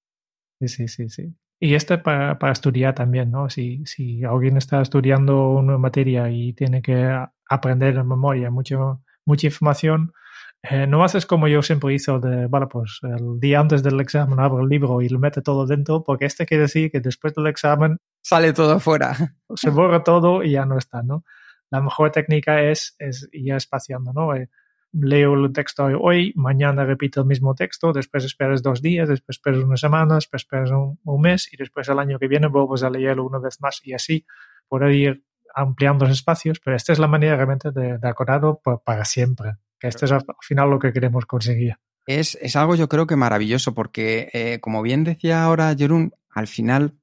Sí, 0.60 0.68
sí, 0.68 0.88
sí, 0.88 1.08
sí. 1.08 1.34
Y 1.62 1.74
esto 1.74 2.02
para, 2.02 2.38
para 2.38 2.52
estudiar 2.52 2.94
también, 2.94 3.30
¿no? 3.30 3.50
Si, 3.50 3.84
si 3.84 4.24
alguien 4.24 4.56
está 4.56 4.80
estudiando 4.80 5.50
una 5.50 5.76
materia 5.76 6.30
y 6.30 6.54
tiene 6.54 6.80
que 6.80 7.18
aprender 7.48 7.96
en 7.96 8.08
memoria 8.08 8.50
mucho, 8.50 9.02
mucha 9.26 9.46
información, 9.46 10.12
eh, 10.62 10.86
no 10.86 11.02
haces 11.02 11.24
como 11.24 11.48
yo 11.48 11.62
siempre 11.62 11.94
hizo 11.94 12.20
de, 12.20 12.46
vale, 12.46 12.66
pues 12.66 13.00
el 13.02 13.40
día 13.40 13.60
antes 13.60 13.82
del 13.82 13.98
examen 14.00 14.38
abro 14.40 14.60
el 14.62 14.68
libro 14.68 15.00
y 15.00 15.08
lo 15.08 15.18
mete 15.18 15.40
todo 15.40 15.66
dentro, 15.66 16.04
porque 16.04 16.26
este 16.26 16.44
quiere 16.44 16.62
decir 16.62 16.90
que 16.90 17.00
después 17.00 17.34
del 17.34 17.46
examen 17.46 17.96
sale 18.22 18.52
todo 18.52 18.78
fuera. 18.78 19.16
Se 19.54 19.70
borra 19.70 20.04
todo 20.04 20.42
y 20.42 20.52
ya 20.52 20.66
no 20.66 20.76
está, 20.76 21.02
¿no? 21.02 21.24
La 21.70 21.80
mejor 21.80 22.10
técnica 22.10 22.62
es, 22.62 22.94
es 22.98 23.28
ir 23.32 23.54
espaciando, 23.54 24.12
¿no? 24.12 24.34
Eh, 24.34 24.50
leo 24.92 25.34
el 25.34 25.52
texto 25.52 25.84
hoy, 25.84 26.32
mañana 26.36 26.84
repito 26.84 27.20
el 27.20 27.26
mismo 27.26 27.54
texto, 27.54 27.92
después 27.92 28.24
esperas 28.24 28.62
dos 28.62 28.82
días, 28.82 29.08
después 29.08 29.38
esperas 29.38 29.62
una 29.62 29.76
semana, 29.76 30.16
después 30.16 30.42
esperas 30.42 30.70
un, 30.72 30.98
mes 31.20 31.50
y 31.52 31.56
después 31.56 31.88
el 31.88 31.98
año 31.98 32.18
que 32.18 32.28
viene 32.28 32.48
vuelves 32.48 32.82
a 32.82 32.90
leerlo 32.90 33.24
una 33.24 33.38
vez 33.38 33.60
más 33.60 33.80
y 33.84 33.94
así 33.94 34.26
por 34.68 34.90
ir 34.90 35.24
ampliando 35.54 36.06
los 36.06 36.14
espacios, 36.14 36.60
pero 36.60 36.76
esta 36.76 36.92
es 36.92 36.98
la 36.98 37.06
manera 37.06 37.36
realmente 37.36 37.70
de, 37.70 37.98
de 37.98 38.08
acordarlo 38.08 38.60
para 38.84 39.04
siempre 39.04 39.54
que 39.80 39.88
esto 39.88 40.04
es 40.04 40.12
al 40.12 40.24
final 40.42 40.70
lo 40.70 40.78
que 40.78 40.92
queremos 40.92 41.26
conseguir. 41.26 41.76
Es, 42.06 42.38
es 42.40 42.54
algo 42.56 42.74
yo 42.76 42.88
creo 42.88 43.06
que 43.06 43.16
maravilloso 43.16 43.74
porque, 43.74 44.30
eh, 44.32 44.58
como 44.60 44.82
bien 44.82 45.04
decía 45.04 45.42
ahora 45.42 45.74
Jerún, 45.76 46.12
al 46.30 46.46
final 46.46 46.94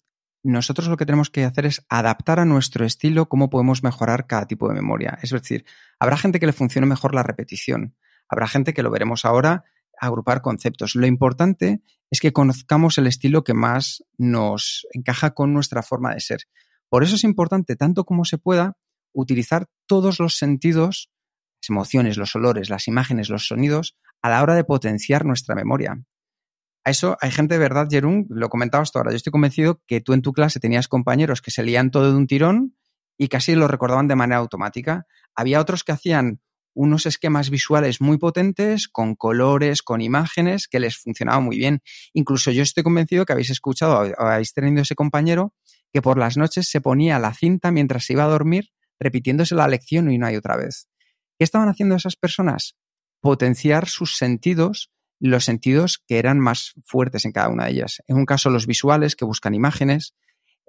nosotros 0.43 0.87
lo 0.87 0.97
que 0.97 1.05
tenemos 1.05 1.29
que 1.29 1.43
hacer 1.43 1.65
es 1.65 1.85
adaptar 1.89 2.39
a 2.39 2.45
nuestro 2.45 2.85
estilo 2.85 3.27
cómo 3.27 3.49
podemos 3.49 3.83
mejorar 3.83 4.27
cada 4.27 4.47
tipo 4.47 4.69
de 4.69 4.75
memoria. 4.75 5.17
Es 5.21 5.31
decir, 5.31 5.65
habrá 5.99 6.17
gente 6.17 6.39
que 6.39 6.45
le 6.45 6.53
funcione 6.53 6.87
mejor 6.87 7.13
la 7.13 7.23
repetición, 7.23 7.95
habrá 8.29 8.47
gente 8.47 8.73
que 8.73 8.83
lo 8.83 8.91
veremos 8.91 9.25
ahora 9.25 9.65
agrupar 9.99 10.41
conceptos. 10.41 10.95
Lo 10.95 11.07
importante 11.07 11.81
es 12.11 12.19
que 12.19 12.31
conozcamos 12.31 12.97
el 12.97 13.07
estilo 13.07 13.43
que 13.43 13.53
más 13.53 14.03
nos 14.17 14.87
encaja 14.93 15.33
con 15.33 15.53
nuestra 15.53 15.83
forma 15.83 16.13
de 16.13 16.21
ser. 16.21 16.41
Por 16.89 17.03
eso 17.03 17.15
es 17.15 17.23
importante, 17.23 17.75
tanto 17.75 18.05
como 18.05 18.23
se 18.23 18.37
pueda, 18.37 18.77
utilizar 19.13 19.67
todos 19.87 20.19
los 20.19 20.37
sentidos 20.37 21.09
las 21.61 21.69
emociones, 21.69 22.17
los 22.17 22.35
olores, 22.35 22.69
las 22.69 22.87
imágenes, 22.87 23.29
los 23.29 23.47
sonidos, 23.47 23.97
a 24.21 24.29
la 24.29 24.41
hora 24.41 24.55
de 24.55 24.63
potenciar 24.63 25.25
nuestra 25.25 25.55
memoria. 25.55 26.03
A 26.83 26.89
eso 26.89 27.17
hay 27.19 27.31
gente 27.31 27.57
verdad, 27.57 27.87
Jerún, 27.89 28.27
lo 28.29 28.49
comentabas 28.49 28.91
tú 28.91 28.99
ahora, 28.99 29.11
yo 29.11 29.17
estoy 29.17 29.31
convencido 29.31 29.81
que 29.87 29.99
tú 29.99 30.13
en 30.13 30.21
tu 30.21 30.33
clase 30.33 30.59
tenías 30.59 30.87
compañeros 30.87 31.41
que 31.41 31.51
se 31.51 31.63
leían 31.63 31.91
todo 31.91 32.11
de 32.11 32.17
un 32.17 32.27
tirón 32.27 32.77
y 33.17 33.27
casi 33.27 33.55
lo 33.55 33.67
recordaban 33.67 34.07
de 34.07 34.15
manera 34.15 34.37
automática. 34.37 35.05
Había 35.35 35.59
otros 35.59 35.83
que 35.83 35.91
hacían 35.91 36.39
unos 36.73 37.07
esquemas 37.07 37.49
visuales 37.49 38.01
muy 38.01 38.19
potentes, 38.19 38.87
con 38.87 39.15
colores, 39.15 39.81
con 39.81 39.99
imágenes, 39.99 40.67
que 40.67 40.79
les 40.79 40.97
funcionaba 40.97 41.39
muy 41.39 41.57
bien. 41.57 41.81
Incluso 42.13 42.51
yo 42.51 42.61
estoy 42.61 42.83
convencido 42.83 43.25
que 43.25 43.33
habéis 43.33 43.49
escuchado, 43.49 44.13
habéis 44.17 44.53
tenido 44.53 44.83
ese 44.83 44.93
compañero 44.93 45.55
que 45.91 46.03
por 46.03 46.19
las 46.19 46.37
noches 46.37 46.69
se 46.69 46.79
ponía 46.79 47.17
la 47.17 47.33
cinta 47.33 47.71
mientras 47.71 48.05
se 48.05 48.13
iba 48.13 48.25
a 48.25 48.27
dormir, 48.27 48.69
repitiéndose 48.99 49.55
la 49.55 49.67
lección 49.67 50.11
y 50.11 50.17
una 50.17 50.31
y 50.31 50.35
otra 50.35 50.55
vez. 50.55 50.87
¿Qué 51.37 51.43
estaban 51.43 51.69
haciendo 51.69 51.95
esas 51.95 52.15
personas? 52.15 52.75
Potenciar 53.21 53.87
sus 53.87 54.17
sentidos, 54.17 54.91
los 55.19 55.45
sentidos 55.45 56.03
que 56.07 56.17
eran 56.17 56.39
más 56.39 56.73
fuertes 56.83 57.25
en 57.25 57.31
cada 57.31 57.49
una 57.49 57.65
de 57.65 57.71
ellas. 57.71 58.01
En 58.07 58.17
un 58.17 58.25
caso, 58.25 58.49
los 58.49 58.65
visuales, 58.65 59.15
que 59.15 59.25
buscan 59.25 59.53
imágenes. 59.53 60.13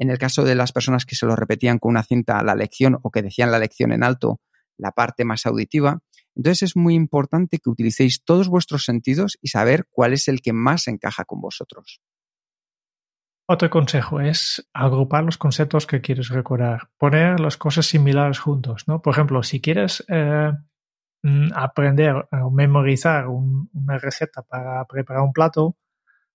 en 0.00 0.10
el 0.10 0.18
caso 0.18 0.44
de 0.44 0.54
las 0.54 0.70
personas 0.70 1.04
que 1.04 1.16
se 1.16 1.26
lo 1.26 1.34
repetían 1.34 1.80
con 1.80 1.90
una 1.90 2.04
cinta 2.04 2.44
la 2.44 2.54
lección 2.54 2.98
o 3.02 3.10
que 3.10 3.20
decían 3.20 3.50
la 3.50 3.58
lección 3.58 3.90
en 3.90 4.04
alto, 4.04 4.40
la 4.76 4.92
parte 4.92 5.24
más 5.24 5.44
auditiva. 5.44 5.98
Entonces 6.36 6.62
es 6.62 6.76
muy 6.76 6.94
importante 6.94 7.58
que 7.58 7.68
utilicéis 7.68 8.22
todos 8.22 8.48
vuestros 8.48 8.84
sentidos 8.84 9.38
y 9.42 9.48
saber 9.48 9.86
cuál 9.90 10.12
es 10.12 10.28
el 10.28 10.40
que 10.40 10.52
más 10.52 10.86
encaja 10.86 11.24
con 11.24 11.40
vosotros. 11.40 12.00
Otro 13.50 13.70
consejo 13.70 14.20
es 14.20 14.68
agrupar 14.74 15.24
los 15.24 15.38
conceptos 15.38 15.86
que 15.86 16.02
quieres 16.02 16.28
recordar, 16.28 16.90
poner 16.98 17.40
las 17.40 17.56
cosas 17.56 17.86
similares 17.86 18.38
juntos, 18.38 18.86
¿no? 18.86 19.00
Por 19.00 19.14
ejemplo, 19.14 19.42
si 19.42 19.62
quieres 19.62 20.04
eh, 20.08 20.52
mm, 21.22 21.52
aprender 21.54 22.28
o 22.30 22.50
memorizar 22.50 23.26
una 23.26 23.96
receta 23.96 24.42
para 24.42 24.84
preparar 24.84 25.22
un 25.22 25.32
plato, 25.32 25.78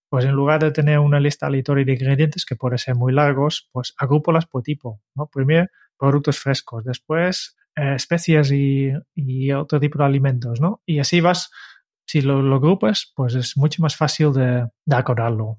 pues 0.09 0.25
en 0.25 0.31
lugar 0.31 0.59
de 0.63 0.71
tener 0.71 0.97
una 0.97 1.19
lista 1.19 1.45
aleatoria 1.45 1.85
de 1.85 1.93
ingredientes 1.93 2.45
que 2.45 2.55
puede 2.55 2.79
ser 2.79 2.95
muy 2.95 3.13
largos, 3.13 3.69
pues 3.71 3.93
agrúpolas 3.99 4.47
por 4.47 4.63
tipo, 4.63 4.99
¿no? 5.13 5.27
Primero, 5.27 5.67
productos 5.95 6.39
frescos, 6.39 6.83
después 6.83 7.55
eh, 7.75 7.93
especias 7.95 8.51
y, 8.51 8.91
otro 9.51 9.79
tipo 9.79 9.99
de 9.99 10.05
alimentos, 10.05 10.59
¿no? 10.59 10.81
Y 10.83 10.97
así 10.97 11.21
vas, 11.21 11.51
si 12.07 12.21
lo, 12.21 12.41
lo 12.41 12.55
agrupas, 12.55 13.13
pues 13.15 13.35
es 13.35 13.55
mucho 13.55 13.83
más 13.83 13.95
fácil 13.95 14.33
de, 14.33 14.67
de 14.83 14.95
acordarlo. 14.95 15.57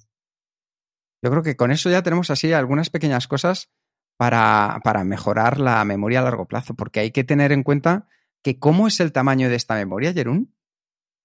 Yo 1.24 1.30
creo 1.30 1.42
que 1.42 1.56
con 1.56 1.72
eso 1.72 1.88
ya 1.88 2.02
tenemos 2.02 2.30
así 2.30 2.52
algunas 2.52 2.90
pequeñas 2.90 3.26
cosas 3.26 3.72
para, 4.18 4.78
para 4.84 5.04
mejorar 5.04 5.58
la 5.58 5.82
memoria 5.86 6.20
a 6.20 6.22
largo 6.22 6.46
plazo, 6.46 6.74
porque 6.74 7.00
hay 7.00 7.12
que 7.12 7.24
tener 7.24 7.50
en 7.50 7.62
cuenta 7.62 8.06
que 8.42 8.58
cómo 8.58 8.86
es 8.86 9.00
el 9.00 9.10
tamaño 9.10 9.48
de 9.48 9.56
esta 9.56 9.74
memoria, 9.74 10.12
Jerún. 10.12 10.54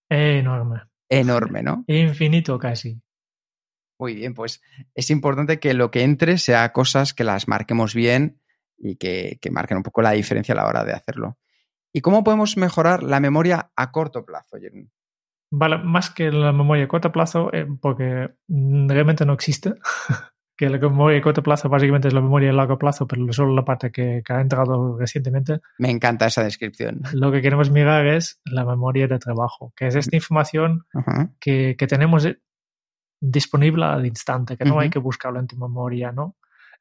Enorme. 0.09 0.83
Enorme, 1.09 1.63
¿no? 1.63 1.83
Infinito 1.87 2.57
casi. 2.57 3.01
Muy 3.99 4.15
bien, 4.15 4.33
pues 4.33 4.61
es 4.95 5.09
importante 5.09 5.59
que 5.59 5.73
lo 5.73 5.91
que 5.91 6.03
entre 6.03 6.37
sea 6.37 6.71
cosas 6.71 7.13
que 7.13 7.25
las 7.25 7.49
marquemos 7.49 7.93
bien 7.93 8.39
y 8.77 8.95
que, 8.95 9.37
marquen 9.51 9.75
un 9.75 9.83
poco 9.83 10.01
la 10.01 10.11
diferencia 10.11 10.53
a 10.53 10.55
la 10.55 10.65
hora 10.65 10.85
de 10.85 10.93
hacerlo. 10.93 11.37
¿Y 11.91 11.99
cómo 11.99 12.23
podemos 12.23 12.55
mejorar 12.55 13.03
la 13.03 13.19
memoria 13.19 13.71
a 13.75 13.91
corto 13.91 14.25
plazo, 14.25 14.57
Jerón? 14.57 14.89
Vale, 15.51 15.79
más 15.79 16.11
que 16.11 16.31
la 16.31 16.51
memoria 16.51 16.85
a 16.85 16.87
corto 16.87 17.11
plazo, 17.11 17.51
eh, 17.53 17.65
porque 17.81 18.29
realmente 18.47 19.25
no 19.25 19.33
existe. 19.33 19.73
que 20.55 20.69
la 20.69 20.77
memoria 20.77 21.19
a 21.19 21.21
corto 21.21 21.41
plazo 21.41 21.69
básicamente 21.69 22.09
es 22.09 22.13
la 22.13 22.19
memoria 22.19 22.49
a 22.49 22.53
largo 22.53 22.77
plazo, 22.77 23.07
pero 23.07 23.31
solo 23.31 23.55
la 23.55 23.63
parte 23.63 23.91
que, 23.91 24.21
ha 24.27 24.41
entrado 24.41 24.97
recientemente. 24.97 25.61
Me 25.77 25.89
encanta 25.89 26.27
esa 26.27 26.43
descripción. 26.43 27.01
Lo 27.13 27.31
que 27.31 27.41
queremos 27.41 27.71
mirar 27.71 28.05
es 28.05 28.41
la 28.43 28.65
memoria 28.65 29.07
de 29.07 29.19
trabajo, 29.19 29.71
que 29.75 29.87
es 29.87 29.95
esta 29.95 30.15
información 30.17 30.85
que, 31.39 31.77
que, 31.77 31.87
tenemos 31.87 32.27
disponible 33.21 33.85
al 33.85 34.05
instante, 34.05 34.57
que 34.57 34.65
no 34.65 34.79
hay 34.79 34.89
que 34.89 34.99
buscarlo 34.99 35.39
en 35.39 35.47
tu 35.47 35.55
memoria, 35.55 36.11
¿no? 36.11 36.35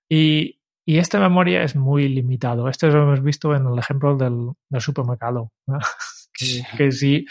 Y, 0.09 0.61
y, 0.85 0.99
esta 0.99 1.21
memoria 1.21 1.63
es 1.63 1.77
muy 1.77 2.09
limitado. 2.09 2.69
Esto 2.69 2.89
lo 2.89 3.05
hemos 3.05 3.23
visto 3.23 3.55
en 3.55 3.65
el 3.65 3.79
ejemplo 3.79 4.17
del, 4.17 4.51
del 4.69 4.81
supermercado. 4.81 5.53
que, 6.77 6.93
si 6.93 7.27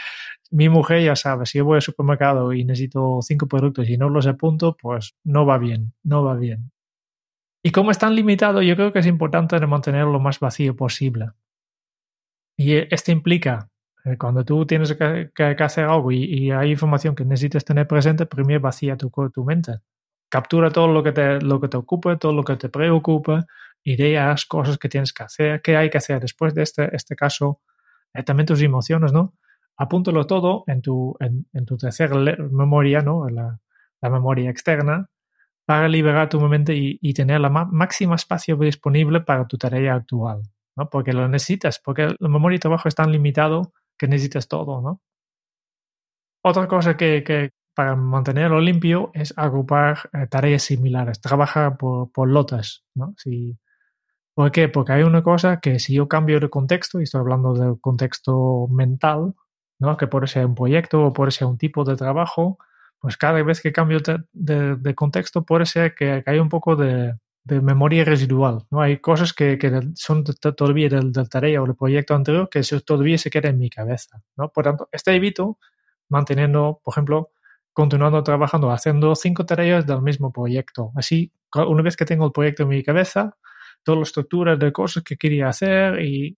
mi 0.52 0.70
mujer 0.70 1.04
ya 1.04 1.16
sabe, 1.16 1.46
si 1.46 1.58
yo 1.58 1.66
voy 1.66 1.76
al 1.76 1.82
supermercado 1.82 2.54
y 2.54 2.64
necesito 2.64 3.20
cinco 3.22 3.48
productos 3.48 3.90
y 3.90 3.98
no 3.98 4.10
los 4.10 4.28
apunto, 4.28 4.76
pues 4.76 5.16
no 5.24 5.46
va 5.46 5.58
bien, 5.58 5.94
no 6.04 6.24
va 6.24 6.36
bien. 6.36 6.72
Y 7.64 7.72
como 7.72 7.92
es 7.92 7.98
tan 7.98 8.16
limitado, 8.16 8.62
yo 8.62 8.76
creo 8.76 8.94
que 8.94 9.00
es 9.00 9.08
importante 9.08 9.60
mantenerlo 9.66 10.12
lo 10.12 10.20
más 10.20 10.40
vacío 10.40 10.76
posible. 10.76 11.32
Y 12.56 12.76
esto 12.76 13.12
implica 13.12 13.70
eh, 14.06 14.18
cuando 14.18 14.46
tú 14.46 14.66
tienes 14.66 14.94
que, 14.96 15.32
hacer 15.60 15.86
algo 15.86 16.12
y, 16.12 16.52
hay 16.52 16.72
información 16.72 17.16
que 17.16 17.26
necesitas 17.26 17.66
tener 17.66 17.88
presente, 17.88 18.26
primero 18.26 18.62
vacía 18.62 18.96
tu, 18.98 19.12
tu 19.34 19.44
mente. 19.44 19.80
Captura 20.30 20.72
todo 20.72 20.88
lo 20.88 21.04
que, 21.04 21.12
te, 21.12 21.78
ocupa, 21.78 22.18
todo 22.18 22.34
lo 22.34 22.44
que 22.44 22.56
te 22.58 22.70
preocupa, 22.70 23.46
ideas, 23.84 24.46
cosas 24.46 24.78
que 24.78 24.90
tienes 24.90 25.14
que 25.14 25.24
hacer, 25.24 25.62
qué 25.62 25.78
hay 25.78 25.90
que 25.90 25.98
hacer 25.98 26.22
después 26.22 26.54
de 26.54 26.64
este, 26.64 26.96
este 26.96 27.16
caso, 27.16 27.62
eh, 28.14 28.24
también 28.24 28.48
tus 28.48 28.62
emociones, 28.62 29.14
¿no? 29.14 29.36
Apúntalo 29.78 30.26
todo 30.26 30.64
en 30.68 30.82
tu, 30.82 31.16
en, 31.20 31.66
tu 31.66 31.78
tercera 31.78 32.16
memoria, 32.52 33.02
¿no? 33.02 33.30
La, 33.30 33.60
la, 34.02 34.10
memoria 34.10 34.50
externa, 34.50 35.10
para 35.66 35.88
liberar 35.88 36.30
tu 36.30 36.40
mente 36.42 36.74
y, 36.76 37.14
tener 37.14 37.42
la 37.42 37.50
máxima 37.50 38.16
espacio 38.16 38.56
disponible 38.58 39.22
para 39.22 39.46
tu 39.48 39.58
tarea 39.58 39.96
actual, 39.96 40.42
¿no? 40.76 40.90
Porque 40.90 41.14
lo 41.14 41.28
necesitas, 41.28 41.80
porque 41.84 42.16
la 42.20 42.30
memoria 42.30 42.56
de 42.56 42.62
trabajo 42.62 42.88
es 42.88 42.96
tan 42.96 43.12
limitado 43.12 43.74
que 43.98 44.08
necesitas 44.08 44.48
todo, 44.48 44.82
¿no? 44.82 45.02
Otra 46.44 46.68
cosa 46.68 46.96
que, 46.98 47.52
para 47.76 47.96
mantenerlo 47.96 48.60
limpio 48.60 49.12
es 49.14 49.34
agrupar 49.38 50.10
eh, 50.14 50.26
tareas 50.28 50.64
similares, 50.64 51.22
trabajar 51.22 51.78
por, 51.78 52.12
por 52.12 52.28
lotes, 52.30 52.84
¿no? 52.96 53.14
¿Por 54.34 54.52
qué? 54.52 54.70
Porque 54.70 54.94
hay 54.94 55.04
una 55.04 55.24
cosa 55.24 55.60
que 55.60 55.80
si 55.80 55.96
yo 55.96 56.08
cambio 56.08 56.40
de 56.40 56.50
contexto, 56.50 57.00
y 57.00 57.04
estoy 57.04 57.22
hablando 57.22 57.54
del 57.54 57.82
contexto 57.82 58.68
mental, 58.70 59.34
¿no? 59.80 59.98
que 59.98 60.08
puede 60.08 60.28
ser 60.28 60.46
un 60.46 60.56
proyecto 60.56 61.04
o 61.04 61.14
puede 61.14 61.32
ser 61.32 61.48
un 61.48 61.58
tipo 61.58 61.84
de 61.84 61.96
trabajo, 61.96 62.58
pues 63.00 63.18
cada 63.18 63.42
vez 63.44 63.62
que 63.62 63.72
cambio 63.72 64.00
de, 64.34 64.96
contexto 64.96 65.46
puede 65.46 65.66
ser 65.66 65.94
que, 65.96 66.24
que, 66.24 66.32
hay 66.32 66.40
un 66.40 66.50
poco 66.50 66.76
de, 66.76 67.16
memoria 67.46 68.04
residual. 68.04 68.66
¿no? 68.72 68.82
Hay 68.82 68.98
cosas 68.98 69.34
que, 69.34 69.58
que 69.58 69.82
son 69.96 70.24
todavía 70.24 70.90
del, 70.90 71.12
del, 71.12 71.30
tarea 71.30 71.62
o 71.62 71.66
del 71.66 71.76
proyecto 71.76 72.16
anterior 72.16 72.50
que 72.50 72.62
todavía 72.86 73.18
se 73.18 73.30
quedan 73.30 73.54
en 73.54 73.60
mi 73.60 73.70
cabeza. 73.70 74.22
¿no? 74.36 74.50
Por 74.50 74.66
tanto, 74.66 74.90
este 74.92 75.14
evito 75.14 75.58
manteniendo, 76.10 76.82
por 76.84 76.94
ejemplo, 76.94 77.32
continuando 77.74 78.24
trabajando, 78.24 78.72
haciendo 78.72 79.16
cinco 79.16 79.46
tareas 79.46 79.86
del 79.86 80.02
mismo 80.02 80.32
proyecto. 80.32 80.92
Así, 80.96 81.32
una 81.54 81.84
vez 81.84 81.96
que 81.96 82.06
tengo 82.06 82.26
el 82.26 82.32
proyecto 82.32 82.64
en 82.64 82.70
mi 82.70 82.84
cabeza, 82.84 83.38
todas 83.84 84.00
las 84.00 84.10
estructuras 84.10 84.58
de 84.58 84.72
cosas 84.72 85.04
que 85.04 85.16
quería 85.16 85.48
hacer 85.48 86.02
y, 86.02 86.38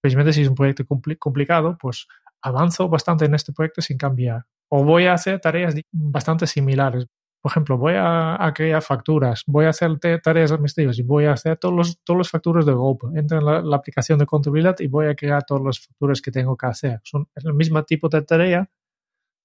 precisamente 0.00 0.32
si 0.32 0.42
es 0.42 0.48
un 0.48 0.54
proyecto 0.54 0.84
complicado, 1.18 1.78
pues 1.80 2.08
avanzo 2.44 2.88
bastante 2.88 3.24
en 3.24 3.34
este 3.34 3.52
proyecto 3.52 3.82
sin 3.82 3.98
cambiar. 3.98 4.44
O 4.68 4.84
voy 4.84 5.06
a 5.06 5.14
hacer 5.14 5.40
tareas 5.40 5.74
bastante 5.92 6.46
similares 6.46 7.06
por 7.44 7.50
ejemplo, 7.50 7.76
voy 7.76 7.92
a, 7.94 8.50
crear 8.54 8.80
facturas, 8.80 9.44
voy 9.46 9.66
a 9.66 9.68
hacer 9.68 9.98
tareas 10.22 10.50
administrativas 10.50 10.98
y 10.98 11.02
voy 11.02 11.26
a 11.26 11.32
hacer 11.32 11.58
todos 11.58 11.74
los, 11.74 12.02
todos 12.02 12.16
los 12.16 12.30
facturas 12.30 12.64
de 12.64 12.72
Go. 12.72 12.98
Entro 13.14 13.38
en 13.38 13.68
la, 13.68 13.76
aplicación 13.76 14.18
de 14.18 14.24
contabilidad 14.24 14.76
y 14.78 14.86
voy 14.86 15.08
a 15.08 15.14
crear 15.14 15.44
todas 15.44 15.62
las 15.62 15.78
facturas 15.78 16.22
que 16.22 16.30
tengo 16.30 16.56
que 16.56 16.64
hacer. 16.64 17.00
Son 17.04 17.28
el 17.34 17.52
mismo 17.52 17.82
tipo 17.82 18.08
de 18.08 18.22
tarea 18.22 18.70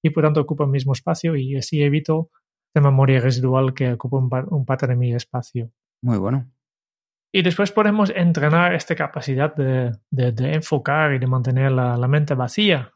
y 0.02 0.12
por 0.12 0.24
tanto 0.24 0.40
ocupa 0.40 0.64
el 0.64 0.70
mismo 0.70 0.94
espacio 0.94 1.36
y 1.36 1.58
así 1.58 1.84
evito 1.84 2.30
de 2.74 2.80
memoria 2.80 3.20
residual 3.20 3.74
que 3.74 3.92
ocupa 3.92 4.46
un, 4.48 4.66
parte 4.66 4.88
de 4.88 4.96
mi 4.96 5.14
espacio. 5.14 5.70
Muy 6.02 6.20
bueno. 6.20 6.50
Y 7.32 7.44
después 7.44 7.72
podemos 7.72 8.12
entrenar 8.16 8.74
esta 8.74 8.96
capacidad 8.96 9.54
de, 9.56 9.92
de, 10.10 10.54
enfocar 10.54 11.14
y 11.14 11.20
de 11.20 11.28
mantener 11.28 11.72
la, 11.72 11.96
la, 11.96 12.08
mente 12.08 12.34
vacía. 12.34 12.92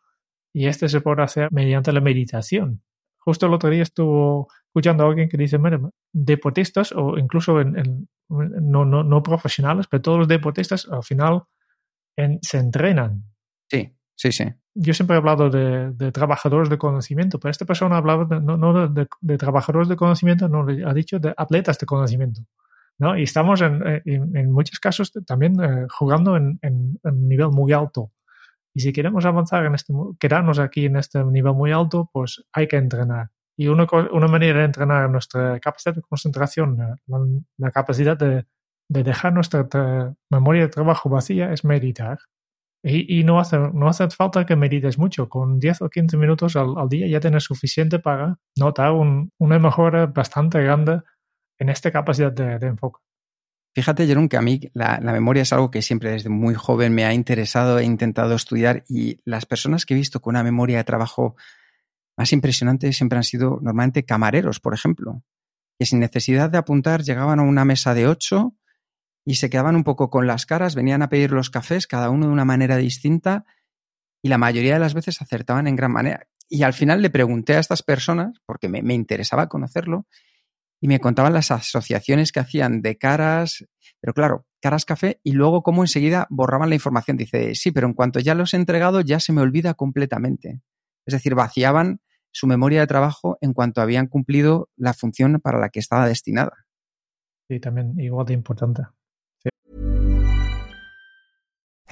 Y 0.51 0.67
este 0.67 0.89
se 0.89 1.01
puede 1.01 1.21
hacer 1.21 1.51
mediante 1.51 1.91
la 1.91 2.01
meditación. 2.01 2.81
Justo 3.19 3.45
el 3.45 3.53
otro 3.53 3.69
día 3.69 3.83
estuvo 3.83 4.47
escuchando 4.65 5.03
a 5.03 5.07
alguien 5.07 5.29
que 5.29 5.37
dice, 5.37 5.59
mira, 5.59 5.79
deportistas 6.11 6.91
o 6.91 7.17
incluso 7.17 7.61
en, 7.61 8.07
no, 8.27 8.85
no, 8.85 9.03
no, 9.03 9.23
profesionales, 9.23 9.85
pero 9.89 10.01
todos 10.01 10.19
los 10.19 10.27
deportistas 10.27 10.87
al 10.89 11.03
final 11.03 11.43
se 12.41 12.57
entrenan. 12.57 13.23
Sí, 13.69 13.95
sí, 14.15 14.31
sí. 14.31 14.45
Yo 14.75 14.93
siempre 14.93 15.15
he 15.15 15.19
hablado 15.19 15.51
de, 15.51 16.11
trabajadores 16.11 16.69
de 16.69 16.79
conocimiento, 16.79 17.39
pero 17.39 17.51
esta 17.51 17.65
persona 17.65 17.95
ha 17.95 17.97
hablado 17.99 18.25
no, 18.25 18.57
no 18.57 18.87
de, 18.87 19.37
trabajadores 19.37 19.87
de 19.87 19.95
conocimiento, 19.95 20.49
no, 20.49 20.65
ha 20.87 20.93
dicho 20.93 21.19
de 21.19 21.33
atletas 21.37 21.77
de 21.77 21.85
conocimiento. 21.85 22.41
¿No? 23.03 23.17
Y 23.17 23.23
estamos 23.23 23.61
en, 23.61 24.01
en, 24.05 24.51
muchos 24.51 24.79
casos 24.79 25.11
también 25.25 25.61
eh, 25.61 25.87
jugando 25.89 26.37
en, 26.37 26.59
un 27.03 27.27
nivel 27.27 27.49
muy 27.49 27.73
alto. 27.73 28.11
Y 28.73 28.79
si 28.79 28.93
queremos 28.93 29.25
avanzar 29.25 29.65
en 29.65 29.75
este, 29.75 29.93
quedarnos 30.19 30.57
aquí 30.57 30.85
en 30.85 30.95
este 30.95 31.23
nivel 31.23 31.53
muy 31.53 31.71
alto, 31.71 32.09
pues 32.13 32.43
hay 32.53 32.67
que 32.67 32.77
entrenar. 32.77 33.29
Y 33.57 33.67
una, 33.67 33.85
una 34.11 34.27
manera 34.27 34.59
de 34.59 34.65
entrenar 34.65 35.09
nuestra 35.09 35.59
capacidad 35.59 35.93
de 35.93 36.01
concentración, 36.01 36.77
la, 37.57 37.71
capacidad 37.71 38.17
de, 38.17 38.45
de, 38.89 39.03
dejar 39.03 39.33
nuestra 39.33 39.67
memoria 40.29 40.61
de 40.61 40.69
trabajo 40.69 41.09
vacía 41.09 41.51
es 41.51 41.65
meditar. 41.65 42.19
Y, 42.85 43.19
y, 43.19 43.23
no, 43.23 43.39
hace, 43.39 43.59
no 43.59 43.87
hace 43.89 44.09
falta 44.09 44.45
que 44.45 44.55
medites 44.55 44.97
mucho. 44.97 45.29
Con 45.29 45.59
10 45.59 45.83
o 45.83 45.89
15 45.89 46.17
minutos 46.17 46.55
al, 46.55 46.73
al 46.77 46.89
día 46.89 47.07
ya 47.07 47.19
tienes 47.19 47.43
suficiente 47.43 47.99
para 47.99 48.39
notar 48.57 48.91
un, 48.93 49.31
una 49.37 49.59
mejora 49.59 50.07
bastante 50.07 50.61
grande 50.63 51.01
en 51.63 51.69
esta 51.69 51.91
capacidad 51.91 52.31
de, 52.31 52.67
enfoque. 52.67 52.99
Fíjate, 53.73 54.05
Jerón, 54.05 54.29
que 54.29 54.37
a 54.37 54.41
mí 54.41 54.59
la, 54.73 54.99
la, 55.01 55.13
memoria 55.13 55.41
es 55.41 55.53
algo 55.53 55.71
que 55.71 55.81
siempre 55.81 56.11
desde 56.11 56.29
muy 56.29 56.53
joven 56.53 56.93
me 56.93 57.05
ha 57.05 57.13
interesado, 57.13 57.79
he 57.79 57.85
intentado 57.85 58.35
estudiar 58.35 58.83
y 58.87 59.19
las 59.25 59.45
personas 59.45 59.85
que 59.85 59.93
he 59.93 59.97
visto 59.97 60.21
con 60.21 60.33
una 60.33 60.43
memoria 60.43 60.77
de 60.77 60.83
trabajo 60.83 61.35
más 62.17 62.33
impresionantes 62.33 62.95
siempre 62.95 63.17
han 63.17 63.23
sido 63.23 63.59
normalmente 63.61 64.05
camareros, 64.05 64.59
por 64.59 64.73
ejemplo, 64.75 65.23
que 65.79 65.85
sin 65.85 65.99
necesidad 65.99 66.49
de 66.49 66.59
apuntar 66.59 67.01
llegaban 67.01 67.39
a 67.39 67.43
una 67.43 67.65
mesa 67.65 67.93
de 67.95 68.07
ocho 68.07 68.53
y 69.25 69.35
se 69.35 69.49
quedaban 69.49 69.75
un 69.75 69.83
poco 69.83 70.09
con 70.09 70.27
las 70.27 70.45
caras, 70.45 70.75
venían 70.75 71.01
a 71.01 71.09
pedir 71.09 71.31
los 71.31 71.49
cafés, 71.49 71.87
cada 71.87 72.09
uno 72.09 72.27
de 72.27 72.33
una 72.33 72.45
manera 72.45 72.75
distinta, 72.75 73.45
y 74.21 74.27
la 74.27 74.37
mayoría 74.37 74.73
de 74.73 74.79
las 74.79 74.93
veces 74.93 75.21
acertaban 75.21 75.65
en 75.65 75.77
gran 75.77 75.93
manera. 75.93 76.27
Y 76.49 76.63
al 76.63 76.73
final 76.73 77.01
le 77.01 77.09
pregunté 77.09 77.55
a 77.55 77.59
estas 77.59 77.83
personas, 77.83 78.41
porque 78.45 78.67
me 78.67 78.93
interesaba 78.93 79.47
conocerlo, 79.47 80.05
y 80.83 80.89
me 80.89 80.99
contaban 80.99 81.31
las 81.31 81.49
asociaciones 81.49 82.33
que 82.33 82.41
hacían 82.41 82.81
de 82.81 82.97
caras, 82.97 83.65
pero 84.01 84.13
claro, 84.13 84.45
caras 84.61 84.83
café 84.83 85.21
y 85.23 85.31
luego 85.31 85.63
cómo 85.63 85.81
enseguida 85.81 86.27
borraban 86.29 86.67
la 86.67 86.75
información. 86.75 87.15
Dice, 87.15 87.55
sí, 87.55 87.71
pero 87.71 87.87
en 87.87 87.93
cuanto 87.93 88.19
ya 88.19 88.35
los 88.35 88.53
he 88.53 88.57
entregado 88.57 88.99
ya 88.99 89.21
se 89.21 89.31
me 89.31 89.39
olvida 89.39 89.75
completamente. 89.75 90.61
Es 91.05 91.13
decir, 91.13 91.35
vaciaban 91.35 92.01
su 92.31 92.47
memoria 92.47 92.81
de 92.81 92.87
trabajo 92.87 93.37
en 93.39 93.53
cuanto 93.53 93.79
habían 93.79 94.07
cumplido 94.07 94.67
la 94.75 94.93
función 94.93 95.39
para 95.39 95.57
la 95.57 95.69
que 95.69 95.79
estaba 95.79 96.05
destinada. 96.05 96.65
Sí, 97.47 97.61
también 97.61 97.97
igual 97.97 98.25
de 98.25 98.33
importante. 98.33 98.81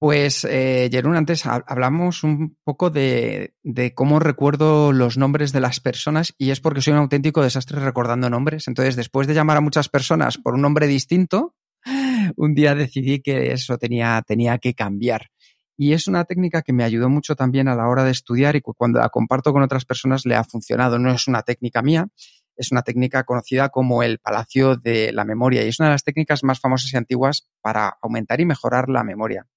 Pues, 0.00 0.44
eh, 0.44 0.88
Jerún, 0.92 1.16
antes 1.16 1.44
hablamos 1.44 2.22
un 2.22 2.56
poco 2.62 2.88
de, 2.88 3.54
de, 3.64 3.94
cómo 3.94 4.20
recuerdo 4.20 4.92
los 4.92 5.18
nombres 5.18 5.50
de 5.50 5.60
las 5.60 5.80
personas 5.80 6.34
y 6.38 6.50
es 6.50 6.60
porque 6.60 6.80
soy 6.80 6.92
un 6.92 7.00
auténtico 7.00 7.42
desastre 7.42 7.80
recordando 7.80 8.30
nombres. 8.30 8.68
Entonces, 8.68 8.94
después 8.94 9.26
de 9.26 9.34
llamar 9.34 9.56
a 9.56 9.60
muchas 9.60 9.88
personas 9.88 10.38
por 10.38 10.54
un 10.54 10.62
nombre 10.62 10.86
distinto, 10.86 11.56
un 12.36 12.54
día 12.54 12.76
decidí 12.76 13.20
que 13.20 13.50
eso 13.52 13.76
tenía, 13.76 14.22
tenía 14.24 14.58
que 14.58 14.72
cambiar. 14.72 15.30
Y 15.76 15.94
es 15.94 16.06
una 16.06 16.24
técnica 16.24 16.62
que 16.62 16.72
me 16.72 16.84
ayudó 16.84 17.08
mucho 17.08 17.34
también 17.34 17.66
a 17.66 17.74
la 17.74 17.88
hora 17.88 18.04
de 18.04 18.12
estudiar 18.12 18.54
y 18.54 18.60
cuando 18.60 19.00
la 19.00 19.08
comparto 19.08 19.52
con 19.52 19.62
otras 19.62 19.84
personas 19.84 20.26
le 20.26 20.36
ha 20.36 20.44
funcionado. 20.44 21.00
No 21.00 21.10
es 21.10 21.26
una 21.26 21.42
técnica 21.42 21.82
mía, 21.82 22.06
es 22.56 22.70
una 22.70 22.82
técnica 22.82 23.24
conocida 23.24 23.70
como 23.70 24.04
el 24.04 24.20
Palacio 24.20 24.76
de 24.76 25.12
la 25.12 25.24
Memoria 25.24 25.64
y 25.64 25.68
es 25.68 25.80
una 25.80 25.88
de 25.88 25.94
las 25.94 26.04
técnicas 26.04 26.44
más 26.44 26.60
famosas 26.60 26.92
y 26.92 26.96
antiguas 26.96 27.48
para 27.60 27.98
aumentar 28.00 28.40
y 28.40 28.46
mejorar 28.46 28.88
la 28.88 29.02
memoria 29.02 29.48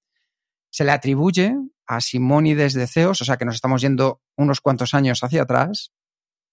se 0.72 0.84
le 0.84 0.92
atribuye 0.92 1.56
a 1.86 2.01
Simónides 2.01 2.74
de 2.74 2.88
Ceos, 2.88 3.22
o 3.22 3.25
sea 3.25 3.38
que 3.38 3.46
nos 3.46 3.56
estamos 3.56 3.82
yendo 3.82 4.22
unos 4.38 4.62
cuantos 4.62 4.94
años 4.94 5.24
hacia 5.24 5.44
atrás, 5.44 5.92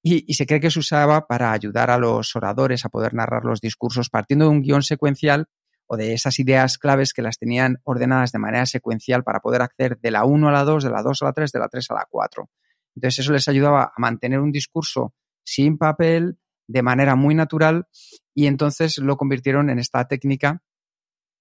y, 0.02 0.32
se 0.34 0.46
cree 0.46 0.60
que 0.60 0.70
se 0.70 0.78
usaba 0.78 1.26
para 1.26 1.52
ayudar 1.52 1.90
a 1.90 1.98
los 1.98 2.34
oradores 2.36 2.84
a 2.84 2.88
poder 2.88 3.14
narrar 3.14 3.44
los 3.44 3.60
discursos 3.60 4.10
partiendo 4.10 4.44
de 4.44 4.52
un 4.52 4.62
guion 4.62 4.82
secuencial 4.82 5.46
o 5.86 5.96
de 5.96 6.12
esas 6.12 6.38
ideas 6.38 6.78
claves 6.78 7.12
que 7.12 7.22
las 7.22 7.38
tenían 7.38 7.78
ordenadas 7.82 8.30
de 8.30 8.38
manera 8.38 8.66
secuencial 8.66 9.24
para 9.24 9.40
poder 9.40 9.62
acceder 9.62 9.98
de 9.98 10.10
la 10.10 10.24
1 10.24 10.48
a 10.48 10.52
la 10.52 10.64
2, 10.64 10.84
de 10.84 10.90
la 10.90 11.02
2 11.02 11.22
a 11.22 11.24
la 11.24 11.32
3, 11.32 11.52
de 11.52 11.58
la 11.58 11.68
3 11.68 11.90
a 11.90 11.94
la 11.94 12.06
4. 12.08 12.50
Entonces 12.94 13.18
eso 13.18 13.32
les 13.32 13.48
ayudaba 13.48 13.84
a 13.84 13.92
mantener 13.96 14.40
un 14.40 14.52
discurso 14.52 15.14
sin 15.44 15.78
papel, 15.78 16.38
de 16.68 16.82
manera 16.82 17.16
muy 17.16 17.34
natural, 17.34 17.88
y 18.34 18.46
entonces 18.46 18.98
lo 18.98 19.16
convirtieron 19.16 19.70
en 19.70 19.78
esta 19.78 20.06
técnica 20.06 20.62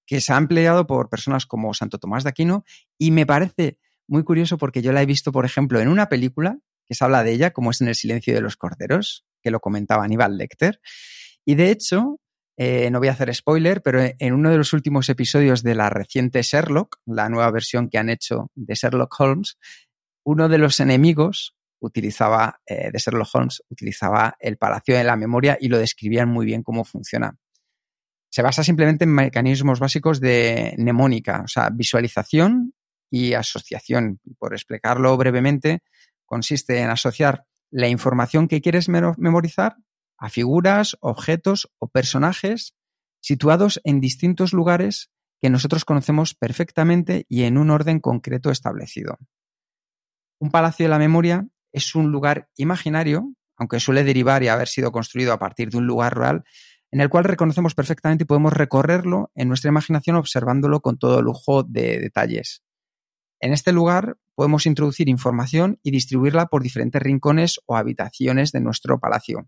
que 0.08 0.22
se 0.22 0.34
ha 0.34 0.38
empleado 0.38 0.88
por 0.88 1.10
personas 1.10 1.46
como 1.46 1.74
Santo 1.74 2.00
Tomás 2.00 2.24
de 2.24 2.30
Aquino 2.30 2.64
y 2.98 3.12
me 3.12 3.28
parece 3.28 3.78
muy 4.08 4.24
curioso 4.24 4.58
porque 4.58 4.82
yo 4.82 4.94
la 4.94 5.02
he 5.04 5.06
visto, 5.06 5.32
por 5.32 5.46
ejemplo, 5.46 5.80
en 5.82 5.90
una 5.90 6.08
película 6.08 6.58
que 6.86 6.96
se 6.96 7.04
habla 7.04 7.24
de 7.24 7.34
ella, 7.34 7.52
como 7.52 7.72
es 7.72 7.82
en 7.82 7.90
El 7.90 7.96
silencio 7.96 8.34
de 8.34 8.40
los 8.40 8.56
corderos, 8.56 9.26
que 9.44 9.52
lo 9.52 9.60
comentaba 9.60 10.06
Aníbal 10.06 10.38
Lecter. 10.38 10.80
Y 11.46 11.56
de 11.56 11.70
hecho, 11.70 12.22
eh, 12.56 12.90
no 12.90 13.00
voy 13.00 13.10
a 13.10 13.12
hacer 13.12 13.36
spoiler, 13.36 13.82
pero 13.82 14.00
en 14.02 14.34
uno 14.34 14.50
de 14.50 14.58
los 14.58 14.72
últimos 14.72 15.10
episodios 15.10 15.62
de 15.62 15.76
la 15.76 15.90
reciente 15.90 16.42
Sherlock, 16.42 17.00
la 17.06 17.28
nueva 17.28 17.52
versión 17.52 17.90
que 17.90 17.98
han 17.98 18.10
hecho 18.10 18.50
de 18.56 18.76
Sherlock 18.76 19.14
Holmes, 19.20 19.58
uno 20.24 20.48
de 20.48 20.58
los 20.58 20.80
enemigos 20.80 21.54
utilizaba, 21.80 22.62
eh, 22.66 22.90
de 22.92 22.98
Sherlock 22.98 23.28
Holmes, 23.34 23.62
utilizaba 23.70 24.38
el 24.40 24.58
Palacio 24.58 24.96
de 24.96 25.04
la 25.04 25.18
Memoria 25.18 25.58
y 25.60 25.68
lo 25.68 25.78
describían 25.78 26.30
muy 26.30 26.46
bien 26.46 26.64
cómo 26.64 26.86
funciona 26.86 27.38
se 28.30 28.42
basa 28.42 28.64
simplemente 28.64 29.06
en 29.06 29.14
mecanismos 29.14 29.80
básicos 29.80 30.20
de 30.20 30.76
mnemónica, 30.78 31.42
o 31.44 31.48
sea, 31.48 31.70
visualización 31.70 32.74
y 33.10 33.34
asociación. 33.34 34.20
Por 34.38 34.54
explicarlo 34.54 35.16
brevemente, 35.18 35.80
consiste 36.26 36.80
en 36.80 36.90
asociar 36.90 37.46
la 37.72 37.88
información 37.88 38.48
que 38.48 38.62
quieres 38.62 38.90
memorizar 38.90 39.78
a 40.18 40.30
figuras, 40.30 40.98
objetos 41.00 41.70
o 41.80 41.88
personajes 41.88 42.76
situados 43.22 43.82
en 43.84 44.00
distintos 44.00 44.54
lugares 44.54 45.10
que 45.40 45.50
nosotros 45.50 45.86
conocemos 45.86 46.34
perfectamente 46.34 47.26
y 47.30 47.44
en 47.44 47.58
un 47.58 47.70
orden 47.70 48.00
concreto 48.00 48.50
establecido. 48.50 49.18
Un 50.40 50.52
palacio 50.52 50.86
de 50.86 50.90
la 50.90 51.00
memoria 51.00 51.48
es 51.72 51.96
un 51.96 52.12
lugar 52.12 52.50
imaginario, 52.56 53.34
aunque 53.58 53.80
suele 53.80 54.04
derivar 54.04 54.44
y 54.44 54.48
haber 54.48 54.68
sido 54.68 54.92
construido 54.92 55.34
a 55.34 55.40
partir 55.40 55.70
de 55.70 55.78
un 55.78 55.88
lugar 55.88 56.18
real, 56.18 56.44
en 56.98 57.02
el 57.02 57.10
cual 57.10 57.26
reconocemos 57.26 57.76
perfectamente 57.76 58.24
y 58.24 58.26
podemos 58.26 58.54
recorrerlo 58.54 59.30
en 59.36 59.50
nuestra 59.50 59.70
imaginación 59.70 60.16
observándolo 60.16 60.82
con 60.82 60.98
todo 60.98 61.22
lujo 61.22 61.62
de 61.62 62.00
detalles. 62.00 62.64
En 63.40 63.54
este 63.54 63.72
lugar 63.72 64.18
podemos 64.34 64.66
introducir 64.66 65.08
información 65.08 65.80
y 65.84 65.92
distribuirla 65.92 66.48
por 66.48 66.64
diferentes 66.64 67.00
rincones 67.00 67.60
o 67.68 67.78
habitaciones 67.78 68.52
de 68.52 68.62
nuestro 68.62 69.00
palacio. 69.00 69.48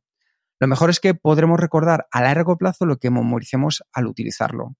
Lo 0.59 0.67
mejor 0.67 0.91
es 0.91 0.99
que 0.99 1.15
podremos 1.15 1.59
recordar 1.59 2.05
a 2.11 2.21
largo 2.21 2.55
plazo 2.55 2.85
lo 2.85 2.97
que 2.97 3.09
memoricemos 3.09 3.83
al 3.93 4.05
utilizarlo. 4.05 4.75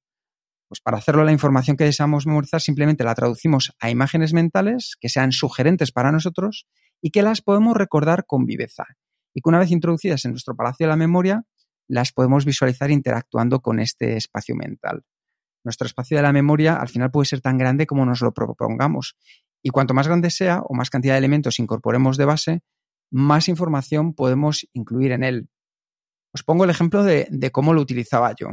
Pues 0.68 0.80
para 0.80 1.00
hacerlo 1.00 1.24
la 1.24 1.32
información 1.32 1.76
que 1.76 1.86
deseamos 1.86 2.28
memorizar 2.28 2.62
simplemente 2.62 3.04
la 3.04 3.16
traducimos 3.16 3.74
a 3.80 3.90
imágenes 3.90 4.32
mentales 4.32 4.96
que 5.00 5.10
sean 5.10 5.32
sugerentes 5.32 5.92
para 5.92 6.12
nosotros 6.12 6.68
y 7.02 7.10
que 7.10 7.24
las 7.24 7.42
podemos 7.42 7.76
recordar 7.76 8.28
con 8.28 8.46
viveza. 8.46 8.86
Y 9.34 9.42
que 9.42 9.50
una 9.50 9.58
vez 9.58 9.72
introducidas 9.72 10.24
en 10.26 10.34
nuestro 10.34 10.56
palacio 10.56 10.86
de 10.86 10.90
la 10.90 10.98
memoria, 10.98 11.46
las 11.89 12.13
podemos 12.13 12.45
visualizar 12.45 12.91
interactuando 12.91 13.62
con 13.62 13.80
este 13.80 14.15
espacio 14.15 14.56
mental. 14.56 15.04
Nuestro 15.63 15.88
espacio 15.88 16.15
de 16.15 16.23
la 16.23 16.32
memoria 16.32 16.75
al 16.75 16.88
final 16.88 17.12
puede 17.12 17.25
ser 17.25 17.41
tan 17.41 17.58
grande 17.58 17.86
como 17.86 18.06
nos 18.06 18.21
lo 18.21 18.32
propongamos. 18.32 19.17
Y 19.62 19.71
cuanto 19.71 19.93
más 19.93 20.08
grande 20.08 20.30
sea 20.30 20.62
o 20.62 20.73
más 20.73 20.89
cantidad 20.89 21.15
de 21.15 21.17
elementos 21.17 21.60
incorporemos 21.60 22.15
de 22.15 22.25
base, 22.25 22.62
más 23.12 23.49
información 23.49 24.13
podemos 24.13 24.67
incluir 24.71 25.12
en 25.12 25.23
él. 25.23 25.49
Os 26.32 26.43
pongo 26.43 26.63
el 26.63 26.69
ejemplo 26.69 27.04
de, 27.04 27.28
cómo 27.52 27.73
lo 27.73 27.82
utilizaba 27.82 28.34
yo. 28.39 28.49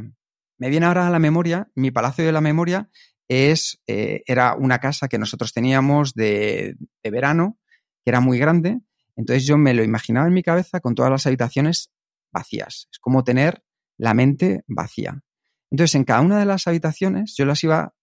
Me 0.58 0.70
viene 0.70 0.86
ahora 0.86 1.06
a 1.06 1.10
la 1.10 1.18
memoria, 1.18 1.68
mi 1.74 1.90
palacio 1.90 2.24
de 2.24 2.32
la 2.32 2.40
memoria 2.40 2.88
es, 3.28 3.82
eh, 3.86 4.22
era 4.26 4.54
una 4.54 4.78
casa 4.78 5.08
que 5.08 5.18
nosotros 5.18 5.52
teníamos 5.52 6.14
de, 6.14 6.76
de 7.04 7.10
verano, 7.10 7.58
que 8.02 8.10
era 8.10 8.20
muy 8.20 8.38
grande. 8.38 8.80
Entonces 9.14 9.46
yo 9.46 9.58
me 9.58 9.74
lo 9.74 9.84
imaginaba 9.84 10.26
en 10.26 10.32
mi 10.32 10.42
cabeza 10.42 10.80
con 10.80 10.94
todas 10.94 11.10
las 11.10 11.26
habitaciones 11.26 11.90
vacías. 12.36 12.88
Es 12.92 12.98
como 12.98 13.24
tener 13.24 13.62
la 13.98 14.14
mente 14.14 14.62
vacía. 14.66 15.22
Entonces, 15.70 15.94
en 15.94 16.04
cada 16.04 16.20
una 16.20 16.38
de 16.38 16.44
las 16.44 16.66
habitaciones 16.66 17.34
yo 17.36 17.44
las 17.46 17.64
iba 17.64 17.94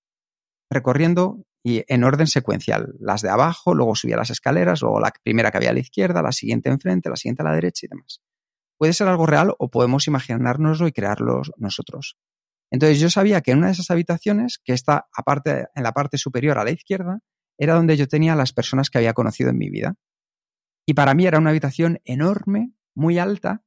recorriendo 0.69 1.45
y 1.63 1.83
en 1.87 2.03
orden 2.03 2.27
secuencial. 2.27 2.93
Las 2.99 3.21
de 3.21 3.29
abajo, 3.29 3.73
luego 3.73 3.95
subía 3.95 4.17
las 4.17 4.31
escaleras, 4.31 4.81
luego 4.81 4.99
la 4.99 5.13
primera 5.23 5.49
que 5.49 5.57
había 5.57 5.69
a 5.69 5.73
la 5.73 5.79
izquierda, 5.79 6.21
la 6.21 6.31
siguiente 6.31 6.69
enfrente, 6.69 7.09
la 7.09 7.15
siguiente 7.15 7.41
a 7.43 7.45
la 7.45 7.55
derecha 7.55 7.85
y 7.85 7.89
demás. 7.89 8.21
Puede 8.77 8.93
ser 8.93 9.07
algo 9.07 9.25
real 9.25 9.53
o 9.57 9.69
podemos 9.69 10.07
imaginárnoslo 10.07 10.87
y 10.87 10.91
crearlo 10.91 11.41
nosotros. 11.57 12.17
Entonces 12.69 12.99
yo 12.99 13.09
sabía 13.09 13.41
que 13.41 13.51
en 13.51 13.59
una 13.59 13.67
de 13.67 13.73
esas 13.73 13.91
habitaciones, 13.91 14.59
que 14.61 14.73
está 14.73 15.07
aparte, 15.15 15.67
en 15.75 15.83
la 15.83 15.93
parte 15.93 16.17
superior 16.17 16.57
a 16.57 16.63
la 16.63 16.71
izquierda, 16.71 17.19
era 17.57 17.75
donde 17.75 17.95
yo 17.95 18.07
tenía 18.07 18.35
las 18.35 18.51
personas 18.51 18.89
que 18.89 18.97
había 18.97 19.13
conocido 19.13 19.51
en 19.51 19.57
mi 19.57 19.69
vida. 19.69 19.93
Y 20.85 20.95
para 20.95 21.13
mí 21.13 21.25
era 21.25 21.37
una 21.37 21.51
habitación 21.51 21.99
enorme, 22.03 22.73
muy 22.95 23.19
alta, 23.19 23.63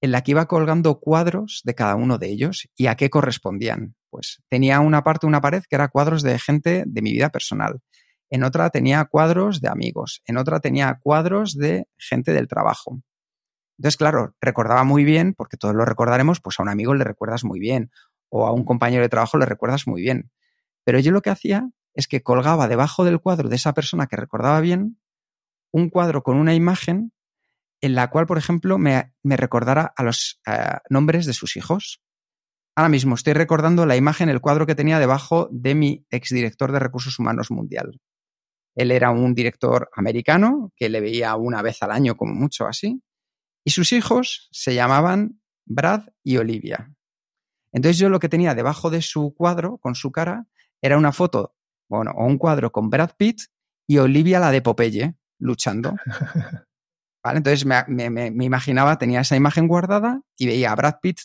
en 0.00 0.12
la 0.12 0.22
que 0.22 0.32
iba 0.32 0.46
colgando 0.46 1.00
cuadros 1.00 1.62
de 1.64 1.74
cada 1.74 1.94
uno 1.96 2.18
de 2.18 2.28
ellos 2.28 2.68
y 2.76 2.86
a 2.86 2.96
qué 2.96 3.10
correspondían. 3.10 3.94
Pues 4.10 4.42
tenía 4.48 4.80
una 4.80 5.02
parte, 5.02 5.26
una 5.26 5.40
pared 5.40 5.62
que 5.68 5.76
era 5.76 5.88
cuadros 5.88 6.22
de 6.22 6.38
gente 6.38 6.84
de 6.86 7.02
mi 7.02 7.12
vida 7.12 7.30
personal. 7.30 7.80
En 8.30 8.44
otra 8.44 8.70
tenía 8.70 9.04
cuadros 9.04 9.60
de 9.60 9.68
amigos. 9.68 10.22
En 10.26 10.36
otra 10.36 10.60
tenía 10.60 10.98
cuadros 11.02 11.54
de 11.54 11.86
gente 11.96 12.32
del 12.32 12.48
trabajo. 12.48 13.00
Entonces, 13.78 13.96
claro, 13.96 14.34
recordaba 14.40 14.84
muy 14.84 15.04
bien, 15.04 15.34
porque 15.34 15.56
todos 15.56 15.74
lo 15.74 15.84
recordaremos, 15.84 16.40
pues 16.40 16.58
a 16.58 16.62
un 16.62 16.70
amigo 16.70 16.94
le 16.94 17.04
recuerdas 17.04 17.44
muy 17.44 17.60
bien 17.60 17.90
o 18.28 18.46
a 18.46 18.52
un 18.52 18.64
compañero 18.64 19.02
de 19.02 19.08
trabajo 19.08 19.38
le 19.38 19.46
recuerdas 19.46 19.86
muy 19.86 20.02
bien. 20.02 20.30
Pero 20.84 20.98
yo 20.98 21.12
lo 21.12 21.22
que 21.22 21.30
hacía 21.30 21.68
es 21.94 22.08
que 22.08 22.22
colgaba 22.22 22.68
debajo 22.68 23.04
del 23.04 23.20
cuadro 23.20 23.48
de 23.48 23.56
esa 23.56 23.72
persona 23.74 24.06
que 24.06 24.16
recordaba 24.16 24.60
bien 24.60 24.98
un 25.72 25.90
cuadro 25.90 26.22
con 26.22 26.36
una 26.36 26.54
imagen 26.54 27.12
en 27.86 27.94
la 27.94 28.10
cual, 28.10 28.26
por 28.26 28.36
ejemplo, 28.36 28.78
me, 28.78 29.12
recordara 29.22 29.92
a 29.96 30.02
los 30.02 30.40
eh, 30.44 30.78
nombres 30.90 31.24
de 31.24 31.32
sus 31.32 31.56
hijos. 31.56 32.02
Ahora 32.74 32.88
mismo 32.88 33.14
estoy 33.14 33.32
recordando 33.32 33.86
la 33.86 33.94
imagen, 33.94 34.28
el 34.28 34.40
cuadro 34.40 34.66
que 34.66 34.74
tenía 34.74 34.98
debajo 34.98 35.48
de 35.52 35.76
mi 35.76 36.04
exdirector 36.10 36.72
de 36.72 36.80
recursos 36.80 37.20
humanos 37.20 37.52
mundial. 37.52 38.00
Él 38.74 38.90
era 38.90 39.12
un 39.12 39.34
director 39.34 39.88
americano 39.94 40.72
que 40.76 40.88
le 40.88 41.00
veía 41.00 41.36
una 41.36 41.62
vez 41.62 41.80
al 41.84 41.92
año 41.92 42.16
como 42.16 42.34
mucho 42.34 42.66
así. 42.66 43.04
Y 43.64 43.70
sus 43.70 43.92
hijos 43.92 44.48
se 44.50 44.74
llamaban 44.74 45.40
Brad 45.64 46.08
y 46.24 46.38
Olivia. 46.38 46.92
Entonces 47.70 47.98
yo 47.98 48.08
lo 48.08 48.18
que 48.18 48.28
tenía 48.28 48.56
debajo 48.56 48.90
de 48.90 49.00
su 49.00 49.32
cuadro, 49.32 49.78
con 49.78 49.94
su 49.94 50.10
cara, 50.10 50.46
era 50.82 50.98
una 50.98 51.12
foto, 51.12 51.54
bueno, 51.88 52.10
o 52.16 52.26
un 52.26 52.36
cuadro 52.36 52.72
con 52.72 52.90
Brad 52.90 53.12
Pitt 53.16 53.42
y 53.86 53.98
Olivia 53.98 54.40
la 54.40 54.50
de 54.50 54.60
Popeye, 54.60 55.14
luchando. 55.38 55.94
Entonces 57.34 57.64
me, 57.64 58.44
imaginaba, 58.44 58.98
tenía 58.98 59.20
esa 59.20 59.36
imagen 59.36 59.66
guardada 59.68 60.20
y 60.36 60.46
veía 60.46 60.72
a 60.72 60.76
Brad 60.76 60.96
Pitt 61.00 61.18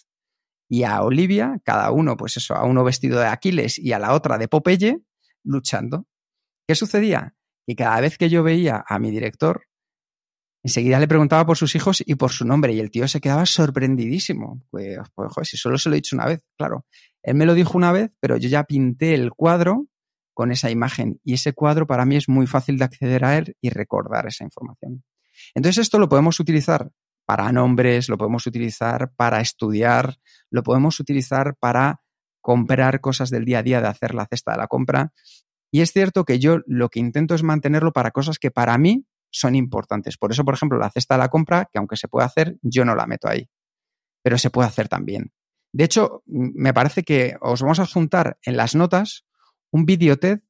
y 0.70 0.84
a 0.84 1.02
Olivia, 1.04 1.60
cada 1.66 1.92
uno, 1.92 2.16
pues 2.16 2.38
eso, 2.38 2.56
a 2.56 2.64
uno 2.64 2.84
vestido 2.84 3.20
de 3.20 3.28
Aquiles 3.28 3.78
y 3.78 3.92
a 3.92 4.00
la 4.00 4.14
otra 4.14 4.38
de 4.38 4.48
Popeye, 4.48 5.02
luchando. 5.44 6.08
¿Qué 6.68 6.76
sucedía? 6.76 7.36
Que 7.68 7.76
cada 7.76 8.00
vez 8.00 8.18
que 8.18 8.30
yo 8.30 8.42
veía 8.42 8.84
a 8.88 8.98
mi 8.98 9.12
director, 9.12 9.66
enseguida 10.64 11.00
le 11.00 11.08
preguntaba 11.10 11.46
por 11.46 11.58
sus 11.58 11.76
hijos 11.76 12.02
y 12.06 12.16
por 12.16 12.32
su 12.32 12.46
nombre 12.46 12.74
y 12.74 12.80
el 12.80 12.90
tío 12.90 13.08
se 13.08 13.20
quedaba 13.20 13.46
sorprendidísimo. 13.46 14.64
Pues, 14.70 14.98
pues 15.14 15.34
joder, 15.34 15.46
si 15.46 15.58
solo 15.58 15.78
se 15.78 15.90
lo 15.90 15.96
he 15.96 15.98
dicho 15.98 16.16
una 16.16 16.26
vez, 16.26 16.42
claro. 16.58 16.86
Él 17.22 17.36
me 17.36 17.46
lo 17.46 17.54
dijo 17.54 17.78
una 17.78 17.92
vez, 17.92 18.12
pero 18.20 18.38
yo 18.38 18.48
ya 18.48 18.64
pinté 18.64 19.14
el 19.14 19.32
cuadro 19.32 19.88
con 20.34 20.52
esa 20.52 20.72
imagen 20.72 21.20
y 21.24 21.34
ese 21.34 21.54
cuadro 21.54 21.86
para 21.86 22.06
mí 22.06 22.16
es 22.16 22.30
muy 22.30 22.48
fácil 22.48 22.78
de 22.78 22.86
acceder 22.86 23.26
a 23.26 23.38
él 23.38 23.56
y 23.62 23.70
recordar 23.70 24.28
esa 24.28 24.44
información. 24.44 25.04
Entonces 25.54 25.84
esto 25.84 26.00
lo 26.00 26.10
podemos 26.10 26.40
utilizar 26.40 26.92
para 27.26 27.52
nombres, 27.52 28.10
lo 28.10 28.18
podemos 28.18 28.46
utilizar 28.48 29.12
para 29.16 29.42
estudiar, 29.42 30.18
lo 30.50 30.64
podemos 30.64 31.00
utilizar 31.00 31.56
para 31.60 32.02
comprar 32.42 33.00
cosas 33.02 33.30
del 33.30 33.46
día 33.46 33.60
a 33.60 33.64
día, 33.64 33.82
de 33.82 33.88
hacer 33.88 34.14
la 34.14 34.26
cesta 34.26 34.52
de 34.52 34.58
la 34.58 34.68
compra. 34.68 35.14
Y 35.72 35.82
es 35.82 35.94
cierto 35.94 36.26
que 36.26 36.40
yo 36.40 36.60
lo 36.66 36.90
que 36.90 37.00
intento 37.00 37.36
es 37.36 37.44
mantenerlo 37.44 37.94
para 37.94 38.12
cosas 38.12 38.40
que 38.40 38.52
para 38.52 38.78
mí 38.78 39.06
son 39.32 39.56
importantes. 39.56 40.18
Por 40.18 40.32
eso, 40.32 40.44
por 40.44 40.56
ejemplo, 40.56 40.78
la 40.78 40.90
cesta 40.90 41.16
de 41.16 41.20
la 41.20 41.30
compra, 41.30 41.70
que 41.72 41.80
aunque 41.80 41.96
se 41.96 42.08
puede 42.08 42.26
hacer, 42.26 42.58
yo 42.62 42.84
no 42.84 42.96
la 42.96 43.08
meto 43.08 43.30
ahí. 43.30 43.50
Pero 44.22 44.38
se 44.38 44.50
puede 44.50 44.68
hacer 44.68 44.90
también. 44.90 45.32
De 45.74 45.86
hecho, 45.86 46.24
me 46.26 46.74
parece 46.74 47.04
que 47.04 47.36
os 47.40 47.62
vamos 47.62 47.80
a 47.80 47.86
juntar 47.86 48.38
en 48.44 48.58
las 48.58 48.76
notas 48.76 49.26
un 49.72 49.86
vídeo 49.86 50.20
TED 50.20 50.42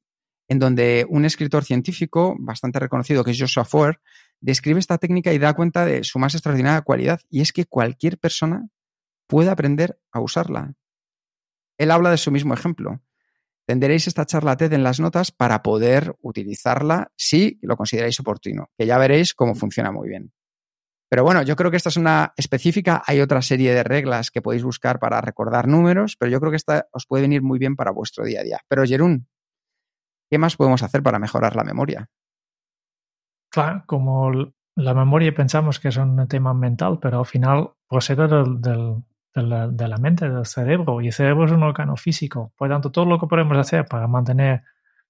en 0.48 0.58
donde 0.58 1.06
un 1.08 1.24
escritor 1.24 1.64
científico 1.64 2.34
bastante 2.40 2.80
reconocido, 2.80 3.22
que 3.22 3.30
es 3.30 3.40
Joshua 3.40 3.64
Foer, 3.64 4.00
describe 4.42 4.80
esta 4.80 4.98
técnica 4.98 5.32
y 5.32 5.38
da 5.38 5.54
cuenta 5.54 5.86
de 5.86 6.04
su 6.04 6.18
más 6.18 6.34
extraordinaria 6.34 6.82
cualidad, 6.82 7.20
y 7.30 7.40
es 7.40 7.52
que 7.52 7.64
cualquier 7.64 8.18
persona 8.18 8.68
puede 9.26 9.48
aprender 9.48 9.98
a 10.10 10.20
usarla. 10.20 10.74
Él 11.78 11.90
habla 11.90 12.10
de 12.10 12.18
su 12.18 12.30
mismo 12.30 12.52
ejemplo. 12.52 13.00
Tendréis 13.64 14.08
esta 14.08 14.26
charla 14.26 14.56
TED 14.56 14.72
en 14.72 14.82
las 14.82 15.00
notas 15.00 15.30
para 15.30 15.62
poder 15.62 16.14
utilizarla 16.20 17.10
si 17.16 17.58
lo 17.62 17.76
consideráis 17.76 18.18
oportuno, 18.20 18.70
que 18.76 18.86
ya 18.86 18.98
veréis 18.98 19.32
cómo 19.32 19.54
funciona 19.54 19.92
muy 19.92 20.08
bien. 20.08 20.32
Pero 21.08 21.24
bueno, 21.24 21.42
yo 21.42 21.56
creo 21.56 21.70
que 21.70 21.76
esta 21.76 21.90
es 21.90 21.96
una 21.96 22.32
específica. 22.36 23.02
Hay 23.06 23.20
otra 23.20 23.42
serie 23.42 23.74
de 23.74 23.84
reglas 23.84 24.30
que 24.30 24.42
podéis 24.42 24.64
buscar 24.64 24.98
para 24.98 25.20
recordar 25.20 25.68
números, 25.68 26.16
pero 26.18 26.30
yo 26.30 26.40
creo 26.40 26.50
que 26.50 26.56
esta 26.56 26.88
os 26.90 27.06
puede 27.06 27.22
venir 27.22 27.42
muy 27.42 27.58
bien 27.58 27.76
para 27.76 27.92
vuestro 27.92 28.24
día 28.24 28.40
a 28.40 28.44
día. 28.44 28.60
Pero 28.66 28.84
Jerún, 28.84 29.28
¿qué 30.30 30.38
más 30.38 30.56
podemos 30.56 30.82
hacer 30.82 31.02
para 31.02 31.18
mejorar 31.18 31.54
la 31.54 31.64
memoria? 31.64 32.10
Claro, 33.52 33.84
como 33.86 34.32
la 34.76 34.94
memoria 34.94 35.34
pensamos 35.34 35.78
que 35.78 35.88
es 35.88 35.98
un 35.98 36.26
tema 36.26 36.54
mental, 36.54 36.98
pero 37.00 37.18
al 37.18 37.26
final 37.26 37.72
procede 37.86 38.26
de, 38.26 39.42
la, 39.42 39.68
de, 39.68 39.88
la, 39.88 39.98
mente, 39.98 40.28
del 40.30 40.46
cerebro, 40.46 41.02
y 41.02 41.08
el 41.08 41.12
cerebro 41.12 41.44
es 41.44 41.52
un 41.52 41.62
órgano 41.62 41.96
físico. 41.96 42.52
Por 42.56 42.68
lo 42.68 42.74
tanto, 42.74 42.90
todo 42.90 43.04
lo 43.04 43.20
que 43.20 43.26
podemos 43.26 43.58
hacer 43.58 43.84
para 43.84 44.08
mantener 44.08 44.62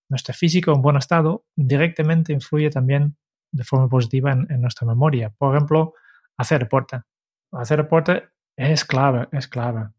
nuestro 0.09 0.35
físico 0.35 0.73
en 0.73 0.83
buen 0.83 0.97
estado 0.97 1.45
directamente 1.55 2.33
influye 2.33 2.69
también 2.69 3.17
de 3.53 3.63
forma 3.63 3.89
positiva 3.89 4.33
en, 4.33 4.61
nuestra 4.61 4.89
memoria. 4.89 5.31
Por 5.31 5.55
ejemplo, 5.55 5.95
hacer 6.37 6.61
deporte. 6.61 7.03
Hacer 7.53 7.79
deporte 7.79 8.29
es 8.57 8.85
clave, 8.85 9.29
es 9.31 9.47
clave. 9.47 9.91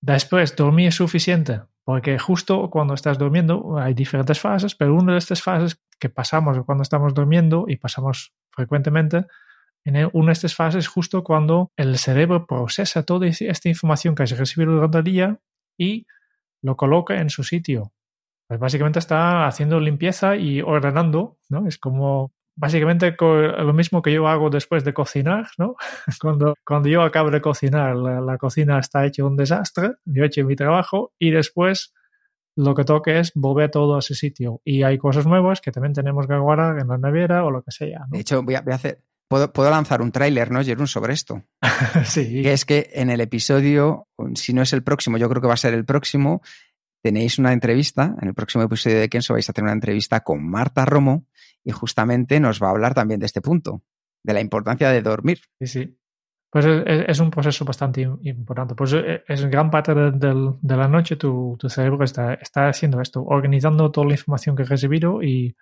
Después, 0.00 0.56
dormir 0.56 0.92
suficiente, 0.92 1.60
porque 1.88 2.18
justo 2.18 2.68
cuando 2.68 2.92
estás 2.92 3.16
durmiendo 3.16 3.78
hay 3.78 3.94
diferentes 3.94 4.38
fases, 4.38 4.74
pero 4.74 4.94
una 4.94 5.12
de 5.12 5.18
estas 5.20 5.40
fases 5.40 5.80
que 5.98 6.10
pasamos 6.10 6.60
cuando 6.66 6.82
estamos 6.82 7.14
durmiendo 7.14 7.64
y 7.66 7.76
pasamos 7.76 8.34
frecuentemente, 8.50 9.24
en 9.86 10.10
una 10.12 10.26
de 10.26 10.32
estas 10.34 10.54
fases 10.54 10.84
es 10.84 10.88
justo 10.88 11.24
cuando 11.24 11.72
el 11.78 11.96
cerebro 11.96 12.46
procesa 12.46 13.04
toda 13.04 13.26
esta 13.26 13.70
información 13.70 14.14
que 14.14 14.24
has 14.24 14.36
recibido 14.36 14.72
durante 14.74 14.98
el 14.98 15.04
día 15.04 15.40
y 15.78 16.06
lo 16.60 16.76
coloca 16.76 17.22
en 17.22 17.30
su 17.30 17.42
sitio. 17.42 17.94
Pues 18.46 18.60
básicamente 18.60 18.98
está 18.98 19.46
haciendo 19.46 19.80
limpieza 19.80 20.36
y 20.36 20.60
ordenando, 20.60 21.38
¿no? 21.48 21.66
Es 21.66 21.78
como 21.78 22.34
básicamente 22.58 23.16
lo 23.20 23.72
mismo 23.72 24.02
que 24.02 24.12
yo 24.12 24.26
hago 24.26 24.50
después 24.50 24.84
de 24.84 24.92
cocinar, 24.92 25.48
¿no? 25.58 25.76
Cuando, 26.20 26.54
cuando 26.64 26.88
yo 26.88 27.02
acabo 27.02 27.30
de 27.30 27.40
cocinar, 27.40 27.96
la, 27.96 28.38
cocina 28.38 28.78
está 28.78 29.06
hecha 29.06 29.24
un 29.24 29.36
desastre, 29.36 29.92
yo 30.04 30.24
he 30.24 30.26
hecho 30.26 30.44
mi 30.44 30.56
trabajo 30.56 31.12
y 31.18 31.30
después 31.30 31.94
lo 32.56 32.74
que 32.74 32.84
toque 32.84 33.20
es 33.20 33.32
volver 33.34 33.70
todo 33.70 33.96
a 33.96 34.00
ese 34.00 34.14
sitio. 34.14 34.60
Y 34.64 34.82
hay 34.82 34.98
cosas 34.98 35.26
nuevas 35.26 35.60
que 35.60 35.70
también 35.70 35.92
tenemos 35.92 36.26
que 36.26 36.36
guardar 36.36 36.78
en 36.80 36.88
la 36.88 36.98
nevera 36.98 37.44
o 37.44 37.50
lo 37.50 37.62
que 37.62 37.70
sea. 37.70 38.06
De 38.08 38.18
hecho, 38.18 38.42
voy 38.42 38.56
a, 38.56 38.64
hacer, 38.72 39.02
Puedo, 39.28 39.52
puedo, 39.52 39.70
lanzar 39.70 40.02
un 40.02 40.10
tráiler, 40.10 40.50
¿no, 40.50 40.64
Jerún, 40.64 40.88
sobre 40.88 41.12
esto? 41.12 41.44
sí. 42.04 42.42
Que 42.42 42.52
es 42.52 42.64
que 42.64 42.90
en 42.94 43.10
el 43.10 43.20
episodio, 43.20 44.08
si 44.34 44.52
no 44.52 44.62
es 44.62 44.72
el 44.72 44.82
próximo, 44.82 45.18
yo 45.18 45.28
creo 45.28 45.40
que 45.40 45.48
va 45.48 45.54
a 45.54 45.58
ser 45.58 45.74
el 45.74 45.84
próximo, 45.84 46.42
tenéis 47.02 47.38
una 47.38 47.52
entrevista, 47.52 48.16
en 48.20 48.28
el 48.28 48.34
próximo 48.34 48.64
episodio 48.64 48.98
de 48.98 49.08
Kenso 49.08 49.34
vais 49.34 49.48
a 49.48 49.52
tener 49.52 49.66
una 49.66 49.74
entrevista 49.74 50.20
con 50.20 50.44
Marta 50.48 50.84
Romo 50.84 51.26
y 51.68 51.70
justamente 51.70 52.40
nos 52.40 52.62
va 52.62 52.68
a 52.68 52.70
hablar 52.70 52.94
también 52.94 53.20
de 53.20 53.26
este 53.26 53.42
punto, 53.42 53.82
de 54.24 54.32
la 54.32 54.40
importancia 54.40 54.88
de 54.88 55.02
dormir. 55.02 55.38
Sí, 55.60 55.66
sí. 55.66 55.98
Pues 56.50 56.64
es, 56.64 57.20
un 57.20 57.30
proceso 57.30 57.66
bastante 57.66 58.08
importante. 58.22 58.74
Pues 58.74 58.94
eh, 58.94 59.22
es 59.28 59.44
gran 59.50 59.70
parte 59.70 59.94
de, 59.94 60.76
la 60.76 60.88
noche 60.88 61.16
tu, 61.16 61.58
cerebro 61.68 62.02
está, 62.04 62.32
está, 62.32 62.68
haciendo 62.68 63.02
esto, 63.02 63.22
organizando 63.22 63.90
toda 63.90 64.06
la 64.06 64.14
información 64.14 64.56
que 64.56 64.62
ha 64.62 64.66
recibido 64.66 65.22
y, 65.22 65.54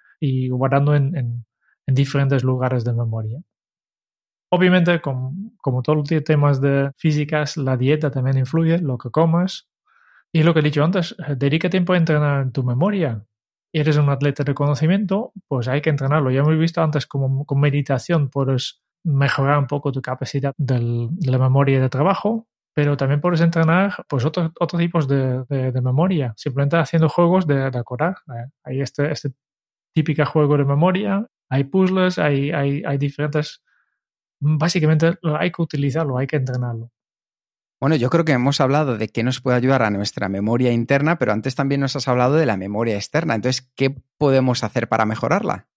guardando 0.49 0.95
en, 0.95 1.45
diferentes 1.89 2.45
lugares 2.45 2.85
de 2.85 2.93
memoria. 2.93 3.41
Obviamente, 4.51 5.01
como 5.01 5.83
todos 5.83 5.99
los 6.09 6.25
temas 6.25 6.61
de 6.61 6.93
físicas, 6.97 7.57
la 7.57 7.77
dieta 7.77 8.13
también 8.13 8.39
influye, 8.39 8.79
lo 8.79 8.97
que 8.97 9.11
comas, 9.11 9.69
y 10.33 10.45
lo 10.45 10.55
que 10.55 10.61
he 10.61 10.63
dicho 10.63 10.85
antes, 10.85 11.17
eh, 11.19 11.35
dedica 11.37 11.69
tiempo 11.69 11.95
a 11.95 11.97
entrenar 11.97 12.53
tu 12.53 12.63
memoria. 12.63 13.26
Eres 13.79 13.99
un 13.99 14.09
atleta 14.09 14.43
de 14.43 14.55
conocimiento, 14.55 15.35
pues 15.49 15.69
hay 15.69 15.83
que 15.83 15.91
entrenarlo. 15.91 16.31
Ya 16.31 16.41
hemos 16.41 16.59
visto 16.59 16.83
antes 16.83 17.07
como 17.07 17.45
con 17.45 17.61
meditación 17.61 18.31
puedes 18.31 18.81
mejorar 19.05 19.59
un 19.59 19.67
poco 19.67 19.93
tu 19.93 20.01
capacidad 20.01 20.55
de 20.57 21.11
la 21.27 21.39
memoria 21.39 21.79
de 21.79 21.91
trabajo, 21.91 22.47
pero 22.73 22.97
también 22.97 23.21
puedes 23.21 23.43
entrenar 23.43 24.07
pues 24.09 24.25
otros 24.25 24.51
otros 24.59 24.81
tipos 24.81 25.07
de, 25.07 25.45
memoria, 25.83 26.33
simplemente 26.39 26.79
haciendo 26.79 27.11
juegos 27.11 27.47
de, 27.47 27.65
acordar. 27.65 28.17
Eh, 28.35 28.47
hay 28.65 28.81
este, 28.81 29.13
este 29.13 29.33
típico 29.95 30.25
juego 30.25 30.57
de 30.57 30.65
memoria, 30.65 31.27
hay 31.51 31.65
puzzles, 31.65 32.19
hay, 32.19 32.53
hay, 32.53 32.83
hay 32.83 32.97
diferentes... 32.97 33.63
Básicamente 34.41 35.19
hay 35.39 35.53
que 35.53 35.61
utilizarlo, 35.61 36.17
hay 36.17 36.27
que 36.27 36.37
entrenarlo. 36.37 36.91
Bueno, 37.79 37.97
yo 37.97 38.09
creo 38.09 38.25
que 38.25 38.33
hemos 38.33 38.61
hablado 38.61 38.97
de 38.97 39.09
qué 39.09 39.23
nos 39.23 39.41
puede 39.41 39.59
ayudar 39.59 39.83
a 39.83 39.91
nuestra 39.91 40.29
memoria 40.29 40.73
interna, 40.73 41.19
pero 41.19 41.33
antes 41.33 41.55
también 41.55 41.83
nos 41.83 41.95
has 41.95 42.09
hablado 42.09 42.35
de 42.37 42.47
la 42.47 42.57
memoria 42.57 42.97
externa. 42.97 43.35
Entonces, 43.35 43.71
¿qué 43.77 43.95
podemos 44.17 44.65
hacer 44.65 44.89
para 44.89 45.05
mejorarla? 45.05 45.69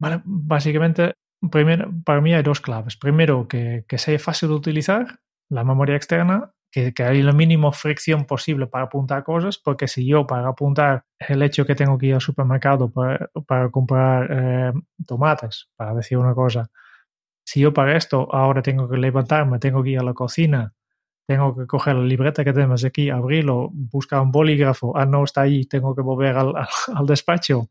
Vale, 0.00 0.22
básicamente, 0.24 1.14
primero, 1.52 1.92
para 2.04 2.20
mí 2.20 2.34
hay 2.34 2.42
dos 2.42 2.60
claves. 2.60 2.96
Primero, 2.96 3.46
que, 3.46 3.84
sea 3.96 4.18
fácil 4.18 4.48
de 4.48 4.54
utilizar 4.56 5.20
la 5.48 5.62
memoria 5.62 5.94
externa, 5.94 6.52
que, 6.72 6.92
que 6.92 7.04
hay 7.04 7.22
la 7.22 7.32
mínima 7.32 7.70
fricción 7.70 8.24
posible 8.24 8.66
para 8.66 8.86
apuntar 8.86 9.22
cosas, 9.22 9.56
porque 9.56 9.86
si 9.86 10.04
yo 10.04 10.26
para 10.26 10.48
apuntar 10.48 11.04
el 11.20 11.42
hecho 11.42 11.64
que 11.64 11.76
tengo 11.76 11.96
que 11.96 12.06
ir 12.06 12.14
al 12.14 12.20
supermercado 12.20 12.90
para, 12.90 13.70
comprar 13.70 14.28
eh, 14.30 14.72
tomates, 15.06 15.70
para 15.76 15.94
decir 15.94 16.18
una 16.18 16.34
cosa, 16.34 16.68
si 17.46 17.60
yo 17.60 17.72
para 17.72 17.96
esto 17.96 18.26
ahora 18.34 18.62
tengo 18.62 18.88
que 18.88 18.96
levantarme, 18.96 19.60
tengo 19.60 19.80
que 19.84 19.90
ir 19.90 20.00
a 20.00 20.02
la 20.02 20.14
cocina, 20.14 20.74
tengo 21.26 21.56
que 21.56 21.66
coger 21.66 21.96
la 21.96 22.04
libreta 22.04 22.44
que 22.44 22.52
tenemos 22.52 22.84
aquí, 22.84 23.10
abrirlo, 23.10 23.70
buscar 23.72 24.20
un 24.20 24.30
bolígrafo, 24.30 24.96
ah, 24.96 25.06
no 25.06 25.24
está 25.24 25.42
ahí, 25.42 25.64
tengo 25.64 25.94
que 25.94 26.02
volver 26.02 26.36
al, 26.36 26.52
al, 26.56 27.06
despacho. 27.06 27.70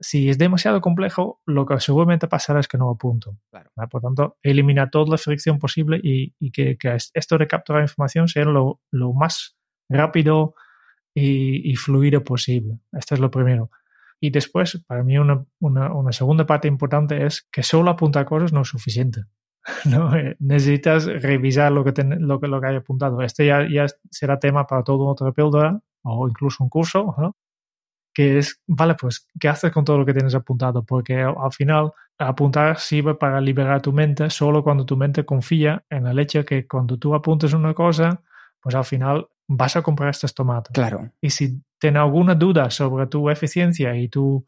Si 0.00 0.30
es 0.30 0.38
demasiado 0.38 0.80
complejo, 0.80 1.40
lo 1.44 1.66
que 1.66 1.78
seguramente 1.80 2.26
pasará 2.26 2.60
es 2.60 2.68
que 2.68 2.78
no 2.78 2.90
apunto. 2.90 3.36
Claro. 3.50 3.70
Por 3.90 4.00
tanto, 4.00 4.38
elimina 4.42 4.88
toda 4.88 5.10
la 5.10 5.18
fricción 5.18 5.58
posible 5.58 6.00
y, 6.02 6.34
y 6.38 6.50
que, 6.50 6.78
que, 6.78 6.96
esto 7.12 7.38
de 7.38 7.46
capturar 7.46 7.82
información 7.82 8.28
sea 8.28 8.44
lo, 8.44 8.80
lo 8.90 9.12
más 9.12 9.56
rápido 9.88 10.54
y, 11.14 11.70
y, 11.70 11.76
fluido 11.76 12.24
posible. 12.24 12.78
Esto 12.92 13.14
es 13.14 13.20
lo 13.20 13.30
primero. 13.30 13.70
Y 14.18 14.30
después, 14.30 14.82
para 14.86 15.02
mí, 15.02 15.18
una, 15.18 15.44
una, 15.58 15.92
una 15.92 16.12
segunda 16.12 16.46
parte 16.46 16.68
importante 16.68 17.26
es 17.26 17.46
que 17.52 17.62
solo 17.62 17.90
apuntar 17.90 18.24
cosas 18.24 18.52
no 18.52 18.62
es 18.62 18.68
suficiente. 18.68 19.24
¿no? 19.84 20.14
Eh, 20.16 20.36
necesitas 20.40 21.06
revisar 21.06 21.72
lo 21.72 21.84
que, 21.84 21.92
ten, 21.92 22.26
lo 22.26 22.40
que, 22.40 22.48
lo 22.48 22.60
que 22.60 22.66
hay 22.68 22.76
apuntado. 22.76 23.22
Este 23.22 23.46
ya, 23.46 23.66
ya 23.68 23.86
será 24.10 24.38
tema 24.38 24.66
para 24.66 24.82
todo 24.82 25.06
otro 25.06 25.32
píldora 25.32 25.80
o 26.02 26.28
incluso 26.28 26.64
un 26.64 26.70
curso, 26.70 27.14
¿no? 27.18 27.36
que 28.14 28.38
es, 28.38 28.60
vale, 28.66 28.94
pues, 28.94 29.26
¿qué 29.40 29.48
haces 29.48 29.72
con 29.72 29.84
todo 29.84 29.98
lo 29.98 30.06
que 30.06 30.12
tienes 30.12 30.34
apuntado? 30.34 30.84
Porque 30.84 31.20
al 31.20 31.52
final 31.52 31.92
apuntar 32.18 32.78
sirve 32.78 33.14
para 33.14 33.40
liberar 33.40 33.80
tu 33.80 33.92
mente 33.92 34.28
solo 34.30 34.62
cuando 34.62 34.84
tu 34.84 34.96
mente 34.96 35.24
confía 35.24 35.82
en 35.88 36.04
la 36.04 36.12
leche 36.12 36.44
que 36.44 36.66
cuando 36.66 36.98
tú 36.98 37.14
apuntes 37.14 37.52
una 37.52 37.74
cosa, 37.74 38.20
pues 38.60 38.74
al 38.74 38.84
final 38.84 39.26
vas 39.48 39.76
a 39.76 39.82
comprar 39.82 40.10
estos 40.10 40.34
tomates. 40.34 40.72
Claro. 40.72 41.10
Y 41.20 41.30
si 41.30 41.62
tienes 41.78 42.00
alguna 42.00 42.34
duda 42.34 42.70
sobre 42.70 43.06
tu 43.06 43.28
eficiencia 43.30 43.96
y 43.96 44.08
tu, 44.08 44.44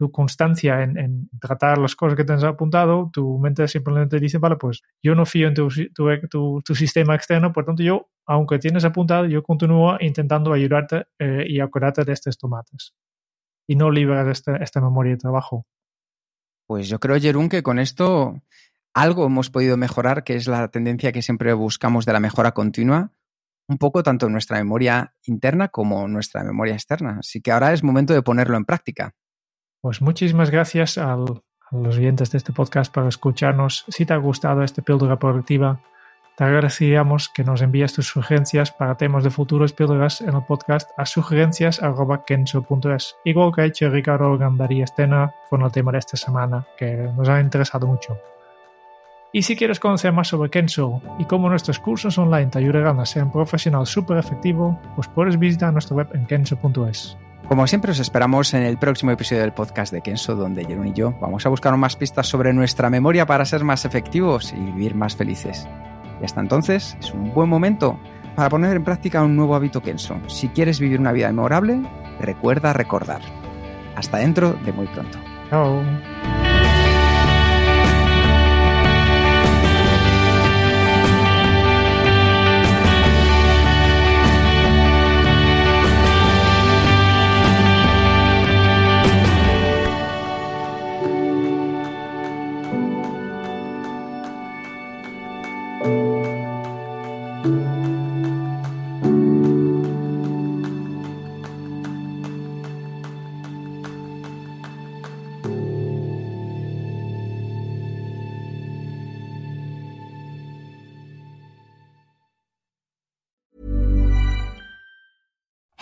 tu 0.00 0.10
constancia 0.10 0.82
en, 0.82 0.96
en, 0.96 1.30
tratar 1.42 1.76
las 1.76 1.94
cosas 1.94 2.16
que 2.16 2.24
te 2.24 2.32
has 2.32 2.42
apuntado, 2.42 3.10
tu 3.12 3.38
mente 3.38 3.68
simplemente 3.68 4.18
dice, 4.18 4.38
vale, 4.38 4.56
pues 4.56 4.80
yo 5.02 5.14
no 5.14 5.26
fío 5.26 5.46
en 5.46 5.52
tu, 5.52 5.68
tu, 5.94 6.62
tu, 6.64 6.74
sistema 6.74 7.14
externo, 7.14 7.52
por 7.52 7.66
tanto 7.66 7.82
yo, 7.82 8.08
aunque 8.24 8.58
tienes 8.58 8.86
apuntado, 8.86 9.26
yo 9.26 9.42
continúo 9.42 9.98
intentando 10.00 10.54
ayudarte 10.54 11.04
eh, 11.18 11.44
y 11.46 11.60
acordarte 11.60 12.06
de 12.06 12.14
estos 12.14 12.38
tomates. 12.38 12.94
Y 13.68 13.76
no 13.76 13.90
liberas 13.90 14.26
este, 14.28 14.52
esta 14.64 14.80
memoria 14.80 15.12
de 15.12 15.18
trabajo. 15.18 15.66
Pues 16.66 16.88
yo 16.88 16.98
creo, 16.98 17.20
Jerún, 17.20 17.50
que 17.50 17.62
con 17.62 17.78
esto 17.78 18.40
algo 18.94 19.26
hemos 19.26 19.50
podido 19.50 19.76
mejorar, 19.76 20.24
que 20.24 20.34
es 20.34 20.48
la 20.48 20.68
tendencia 20.68 21.12
que 21.12 21.20
siempre 21.20 21.52
buscamos 21.52 22.06
de 22.06 22.14
la 22.14 22.20
mejora 22.20 22.52
continua, 22.52 23.12
un 23.68 23.76
poco 23.76 24.02
tanto 24.02 24.28
en 24.28 24.32
nuestra 24.32 24.56
memoria 24.56 25.14
interna 25.26 25.68
como 25.68 26.06
en 26.06 26.14
nuestra 26.14 26.42
memoria 26.42 26.72
externa. 26.72 27.18
Así 27.20 27.42
que 27.42 27.52
ahora 27.52 27.74
es 27.74 27.82
momento 27.84 28.14
de 28.14 28.22
ponerlo 28.22 28.56
en 28.56 28.64
práctica. 28.64 29.14
Pues 29.80 30.02
muchísimas 30.02 30.50
gracias 30.50 30.98
al, 30.98 31.42
a 31.70 31.76
los 31.76 31.96
oyentes 31.96 32.30
de 32.30 32.38
este 32.38 32.52
podcast 32.52 32.92
por 32.92 33.06
escucharnos. 33.06 33.84
Si 33.88 34.04
te 34.04 34.12
ha 34.12 34.18
gustado 34.18 34.62
este 34.62 34.82
píldora 34.82 35.18
productiva, 35.18 35.80
te 36.36 36.44
agradeceríamos 36.44 37.28
que 37.28 37.42
nos 37.44 37.62
envíes 37.62 37.92
tus 37.92 38.08
sugerencias 38.08 38.72
para 38.72 38.96
temas 38.96 39.22
de 39.24 39.30
futuros 39.30 39.72
píldoras 39.72 40.20
en 40.22 40.34
el 40.34 40.44
podcast 40.46 40.90
a 40.96 41.06
sugerencias.kenso.es, 41.06 43.16
igual 43.24 43.52
que 43.54 43.60
ha 43.60 43.66
hecho 43.66 43.90
Ricardo 43.90 44.36
Gandaría 44.38 44.84
Estena 44.84 45.32
con 45.48 45.62
el 45.62 45.70
tema 45.70 45.92
de 45.92 45.98
esta 45.98 46.16
semana, 46.16 46.66
que 46.78 47.08
nos 47.16 47.28
ha 47.28 47.40
interesado 47.40 47.86
mucho. 47.86 48.18
Y 49.32 49.42
si 49.42 49.54
quieres 49.54 49.78
conocer 49.78 50.12
más 50.12 50.26
sobre 50.28 50.50
Kenso 50.50 51.00
y 51.18 51.26
cómo 51.26 51.48
nuestros 51.48 51.78
cursos 51.78 52.18
online 52.18 52.46
te 52.46 52.58
ayudarán 52.58 52.98
a 53.00 53.06
ser 53.06 53.22
un 53.22 53.32
profesional 53.32 53.86
súper 53.86 54.18
efectivo, 54.18 54.76
pues 54.96 55.06
puedes 55.08 55.38
visitar 55.38 55.72
nuestra 55.72 55.96
web 55.96 56.08
en 56.14 56.26
kenso.es. 56.26 57.16
Como 57.48 57.66
siempre, 57.66 57.90
os 57.90 57.98
esperamos 57.98 58.54
en 58.54 58.62
el 58.62 58.78
próximo 58.78 59.10
episodio 59.10 59.42
del 59.42 59.52
podcast 59.52 59.92
de 59.92 60.02
Kenso, 60.02 60.36
donde 60.36 60.64
Jerón 60.64 60.86
y 60.86 60.92
yo 60.92 61.14
vamos 61.20 61.44
a 61.46 61.48
buscar 61.48 61.76
más 61.76 61.96
pistas 61.96 62.28
sobre 62.28 62.52
nuestra 62.52 62.90
memoria 62.90 63.26
para 63.26 63.44
ser 63.44 63.64
más 63.64 63.84
efectivos 63.84 64.52
y 64.52 64.60
vivir 64.60 64.94
más 64.94 65.16
felices. 65.16 65.68
Y 66.20 66.24
hasta 66.24 66.40
entonces, 66.40 66.96
es 67.00 67.12
un 67.12 67.34
buen 67.34 67.48
momento 67.48 67.98
para 68.36 68.48
poner 68.48 68.76
en 68.76 68.84
práctica 68.84 69.22
un 69.22 69.36
nuevo 69.36 69.54
hábito 69.54 69.82
Kenso. 69.82 70.16
Si 70.28 70.48
quieres 70.48 70.78
vivir 70.78 71.00
una 71.00 71.12
vida 71.12 71.28
memorable, 71.28 71.82
recuerda 72.20 72.72
recordar. 72.72 73.20
Hasta 73.96 74.18
dentro 74.18 74.52
de 74.52 74.72
muy 74.72 74.86
pronto. 74.86 75.18
Chao. 75.50 75.82